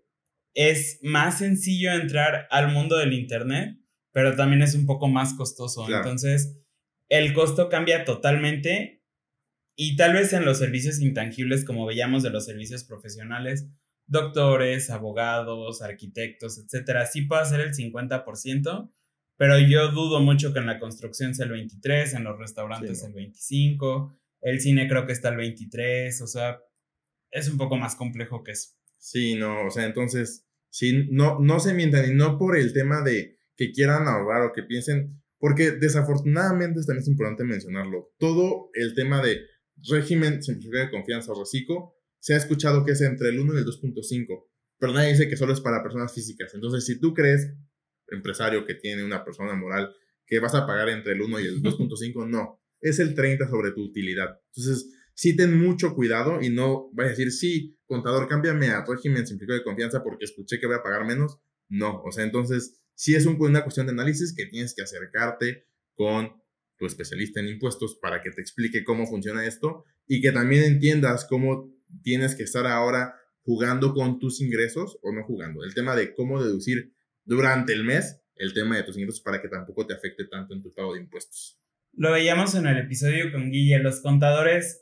es 0.53 0.99
más 1.03 1.39
sencillo 1.39 1.91
entrar 1.91 2.47
al 2.49 2.71
mundo 2.71 2.95
del 2.95 3.12
internet, 3.12 3.77
pero 4.13 4.38
también 4.38 4.62
es 4.62 4.75
un 4.75 4.86
poco 4.86 5.10
más 5.10 5.34
costoso. 5.34 5.86
Entonces, 5.93 6.58
el 7.10 7.34
costo 7.34 7.67
cambia 7.67 8.05
totalmente 8.05 9.03
y 9.75 9.97
tal 9.97 10.13
vez 10.13 10.31
en 10.31 10.45
los 10.45 10.58
servicios 10.58 11.01
intangibles, 11.01 11.65
como 11.65 11.86
veíamos 11.86 12.23
de 12.23 12.29
los 12.29 12.45
servicios 12.45 12.86
profesionales, 12.86 13.67
doctores, 14.07 14.89
abogados, 14.89 15.81
arquitectos, 15.81 16.59
etcétera, 16.59 17.05
sí 17.05 17.23
puede 17.23 17.45
ser 17.45 17.61
el 17.61 17.73
50%, 17.73 18.91
pero 19.37 19.59
yo 19.59 19.91
dudo 19.91 20.19
mucho 20.19 20.53
que 20.53 20.59
en 20.59 20.67
la 20.67 20.79
construcción 20.79 21.33
sea 21.33 21.45
el 21.45 21.51
23, 21.51 22.13
en 22.13 22.23
los 22.23 22.37
restaurantes 22.37 23.03
el 23.03 23.13
25, 23.13 24.17
el 24.41 24.61
cine 24.61 24.87
creo 24.87 25.05
que 25.05 25.13
está 25.13 25.29
el 25.29 25.37
23, 25.37 26.21
o 26.21 26.27
sea, 26.27 26.59
es 27.31 27.49
un 27.49 27.57
poco 27.57 27.77
más 27.77 27.95
complejo 27.95 28.43
que 28.43 28.51
eso. 28.51 28.69
Sí, 28.97 29.35
no, 29.35 29.65
o 29.65 29.71
sea, 29.71 29.85
entonces, 29.85 30.47
sí, 30.69 31.07
no, 31.11 31.39
no 31.39 31.59
se 31.59 31.73
mientan 31.73 32.09
y 32.09 32.13
no 32.13 32.37
por 32.37 32.57
el 32.57 32.73
tema 32.73 33.01
de 33.01 33.39
que 33.55 33.71
quieran 33.71 34.07
ahorrar 34.07 34.43
o 34.43 34.53
que 34.53 34.63
piensen, 34.63 35.21
porque 35.37 35.71
desafortunadamente 35.71 36.79
también 36.81 36.99
es 36.99 37.07
importante 37.07 37.43
mencionarlo, 37.43 38.13
todo 38.17 38.69
el 38.73 38.93
tema 38.93 39.21
de 39.21 39.41
régimen 39.89 40.41
simplificado 40.41 40.85
de 40.85 40.91
confianza 40.91 41.31
o 41.31 41.39
reciclo 41.39 41.94
se 42.25 42.33
ha 42.33 42.38
escuchado 42.38 42.83
que 42.83 42.93
es 42.93 43.01
entre 43.01 43.29
el 43.29 43.39
1 43.39 43.53
y 43.53 43.57
el 43.57 43.65
2.5, 43.65 44.47
pero 44.79 44.93
nadie 44.93 45.11
dice 45.11 45.29
que 45.29 45.38
solo 45.38 45.53
es 45.53 45.61
para 45.61 45.83
personas 45.83 46.11
físicas. 46.11 46.55
Entonces, 46.55 46.83
si 46.83 46.99
tú 46.99 47.13
crees, 47.13 47.53
empresario 48.07 48.65
que 48.65 48.73
tiene 48.73 49.05
una 49.05 49.23
persona 49.23 49.53
moral, 49.53 49.93
que 50.25 50.39
vas 50.39 50.55
a 50.55 50.65
pagar 50.65 50.89
entre 50.89 51.13
el 51.13 51.21
1 51.21 51.39
y 51.39 51.43
el 51.45 51.61
2.5, 51.61 52.27
no, 52.27 52.59
es 52.81 52.97
el 52.97 53.13
30 53.13 53.47
sobre 53.47 53.73
tu 53.73 53.83
utilidad. 53.83 54.39
Entonces, 54.55 54.91
sí 55.13 55.35
ten 55.35 55.55
mucho 55.55 55.93
cuidado 55.93 56.41
y 56.41 56.49
no 56.49 56.89
vayas 56.93 57.11
a 57.11 57.15
decir, 57.15 57.31
sí, 57.31 57.77
contador, 57.85 58.27
cámbiame 58.27 58.69
a 58.69 58.83
régimen 58.83 59.27
simplificado 59.27 59.59
de 59.59 59.63
confianza 59.63 60.01
porque 60.01 60.25
escuché 60.25 60.59
que 60.59 60.65
voy 60.65 60.77
a 60.77 60.81
pagar 60.81 61.05
menos. 61.05 61.38
No, 61.69 62.01
o 62.01 62.11
sea, 62.11 62.23
entonces, 62.23 62.81
sí 62.95 63.13
es 63.13 63.27
una 63.27 63.61
cuestión 63.61 63.85
de 63.85 63.91
análisis 63.91 64.33
que 64.35 64.47
tienes 64.47 64.73
que 64.73 64.81
acercarte 64.81 65.67
con 65.93 66.41
tu 66.79 66.88
especialista 66.88 67.39
en 67.39 67.49
impuestos 67.49 67.99
para 68.01 68.23
que 68.23 68.31
te 68.31 68.41
explique 68.41 68.83
cómo 68.83 69.05
funciona 69.05 69.45
esto 69.45 69.83
y 70.07 70.21
que 70.21 70.31
también 70.31 70.63
entiendas 70.63 71.27
cómo 71.29 71.74
tienes 72.03 72.36
que 72.36 72.43
estar 72.43 72.65
ahora 72.67 73.15
jugando 73.41 73.93
con 73.93 74.19
tus 74.19 74.41
ingresos 74.41 74.97
o 75.01 75.12
no 75.12 75.23
jugando. 75.23 75.63
El 75.63 75.73
tema 75.73 75.95
de 75.95 76.13
cómo 76.13 76.43
deducir 76.43 76.93
durante 77.23 77.73
el 77.73 77.84
mes 77.84 78.21
el 78.36 78.53
tema 78.53 78.75
de 78.75 78.84
tus 78.84 78.97
ingresos 78.97 79.21
para 79.21 79.41
que 79.41 79.47
tampoco 79.47 79.86
te 79.86 79.93
afecte 79.93 80.25
tanto 80.25 80.53
en 80.53 80.62
tu 80.62 80.73
pago 80.73 80.93
de 80.93 81.01
impuestos. 81.01 81.60
Lo 81.93 82.12
veíamos 82.12 82.53
en 82.55 82.67
el 82.67 82.77
episodio 82.77 83.31
con 83.31 83.51
Guille, 83.51 83.79
los 83.79 84.01
contadores 84.01 84.81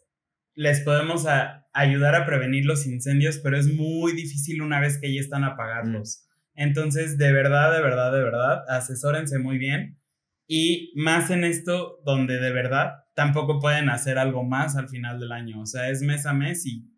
les 0.56 0.82
podemos 0.82 1.26
ayudar 1.74 2.16
a 2.16 2.26
prevenir 2.26 2.66
los 2.66 2.86
incendios, 2.86 3.40
pero 3.40 3.58
es 3.58 3.68
muy 3.74 4.14
difícil 4.14 4.62
una 4.62 4.80
vez 4.80 5.00
que 5.00 5.14
ya 5.14 5.20
están 5.20 5.44
a 5.44 5.56
pagarlos. 5.56 6.28
Entonces, 6.56 7.18
de 7.18 7.32
verdad, 7.32 7.74
de 7.74 7.82
verdad, 7.82 8.14
de 8.14 8.24
verdad, 8.24 8.64
asesórense 8.70 9.40
muy 9.40 9.58
bien 9.58 10.00
y 10.48 10.92
más 10.96 11.32
en 11.32 11.44
esto 11.44 12.00
donde 12.06 12.40
de 12.40 12.52
verdad 12.52 13.06
tampoco 13.16 13.60
pueden 13.60 13.90
hacer 13.90 14.20
algo 14.20 14.44
más 14.44 14.76
al 14.76 14.90
final 14.90 15.20
del 15.20 15.32
año. 15.32 15.62
O 15.62 15.66
sea, 15.66 15.90
es 15.90 16.02
mes 16.02 16.26
a 16.26 16.34
mes 16.34 16.66
y 16.66 16.93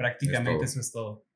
prácticamente 0.00 0.64
eso 0.64 0.80
es 0.80 0.92
todo. 0.92 1.26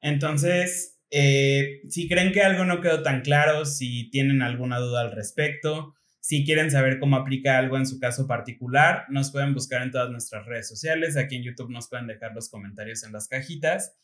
Entonces, 0.00 1.00
eh, 1.10 1.80
si 1.88 2.06
creen 2.06 2.30
que 2.30 2.40
algo 2.40 2.64
no 2.64 2.80
quedó 2.80 3.02
tan 3.02 3.22
claro, 3.22 3.64
si 3.64 4.10
tienen 4.10 4.42
alguna 4.42 4.78
duda 4.78 5.00
al 5.00 5.10
respecto, 5.10 5.92
si 6.20 6.44
quieren 6.44 6.70
saber 6.70 7.00
cómo 7.00 7.16
aplica 7.16 7.58
algo 7.58 7.76
en 7.76 7.88
su 7.88 7.98
caso 7.98 8.28
particular, 8.28 9.06
nos 9.08 9.32
pueden 9.32 9.54
buscar 9.54 9.82
en 9.82 9.90
todas 9.90 10.08
nuestras 10.08 10.46
redes 10.46 10.68
sociales. 10.68 11.16
Aquí 11.16 11.34
en 11.34 11.42
YouTube 11.42 11.72
nos 11.72 11.88
pueden 11.88 12.06
dejar 12.06 12.32
los 12.32 12.48
comentarios 12.48 13.02
en 13.02 13.12
las 13.12 13.26
cajitas. 13.26 13.98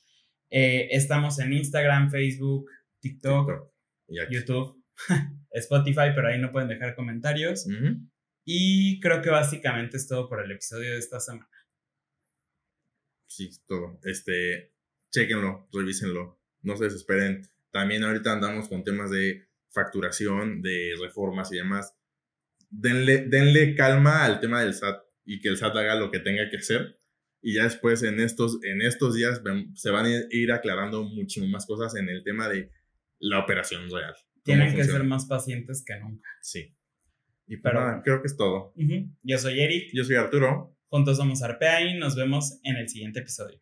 Eh, 0.51 0.89
estamos 0.91 1.39
en 1.39 1.53
Instagram, 1.53 2.11
Facebook, 2.11 2.69
TikTok, 2.99 3.71
YouTube, 4.09 4.83
Spotify, 5.53 6.11
pero 6.13 6.27
ahí 6.27 6.41
no 6.41 6.51
pueden 6.51 6.69
dejar 6.69 6.97
comentarios. 6.97 7.69
Y 8.45 8.99
creo 8.99 9.23
que 9.23 9.31
básicamente 9.31 9.97
es 9.97 10.09
todo 10.09 10.29
por 10.29 10.45
el 10.45 10.51
episodio 10.51 10.91
de 10.91 10.99
esta 10.99 11.21
semana. 11.21 11.49
Sí, 13.31 13.49
todo. 13.65 14.01
Este, 14.03 14.73
chequenlo, 15.13 15.69
revísenlo, 15.73 16.41
no 16.63 16.77
se 16.77 16.85
desesperen. 16.85 17.43
También 17.71 18.03
ahorita 18.03 18.33
andamos 18.33 18.69
con 18.69 18.83
temas 18.83 19.09
de 19.13 19.47
facturación, 19.69 20.63
de 20.63 20.95
reformas 21.01 21.53
y 21.53 21.57
demás. 21.57 21.95
Denle, 22.71 23.27
denle 23.29 23.77
calma 23.77 24.25
al 24.25 24.41
tema 24.41 24.63
del 24.63 24.75
SAT 24.75 25.05
y 25.25 25.41
que 25.41 25.49
el 25.49 25.57
SAT 25.57 25.77
haga 25.77 25.95
lo 25.95 26.11
que 26.11 26.19
tenga 26.19 26.51
que 26.51 26.57
hacer. 26.57 26.99
Y 27.41 27.55
ya 27.55 27.65
después 27.65 28.03
en 28.03 28.19
estos, 28.19 28.59
en 28.65 28.83
estos 28.83 29.15
días 29.15 29.41
se 29.75 29.91
van 29.91 30.07
a 30.07 30.11
ir 30.31 30.51
aclarando 30.51 31.05
muchísimas 31.05 31.51
más 31.51 31.67
cosas 31.67 31.95
en 31.95 32.09
el 32.09 32.25
tema 32.25 32.49
de 32.49 32.73
la 33.21 33.39
operación 33.39 33.89
real. 33.91 34.15
Tienen 34.43 34.75
que 34.75 34.83
ser 34.83 35.05
más 35.05 35.27
pacientes 35.27 35.85
que 35.87 35.97
nunca. 36.01 36.29
Sí. 36.43 36.75
Y 37.47 37.59
pues 37.59 37.73
Pero, 37.73 38.03
creo 38.03 38.21
que 38.23 38.27
es 38.27 38.37
todo. 38.37 38.75
Yo 39.23 39.39
soy 39.39 39.61
Eric. 39.61 39.91
Yo 39.93 40.03
soy 40.03 40.17
Arturo. 40.17 40.77
Juntos 40.91 41.19
somos 41.19 41.41
Arpea 41.41 41.83
y 41.83 41.97
nos 41.97 42.17
vemos 42.17 42.59
en 42.65 42.77
el 42.77 42.89
siguiente 42.89 43.21
episodio. 43.21 43.61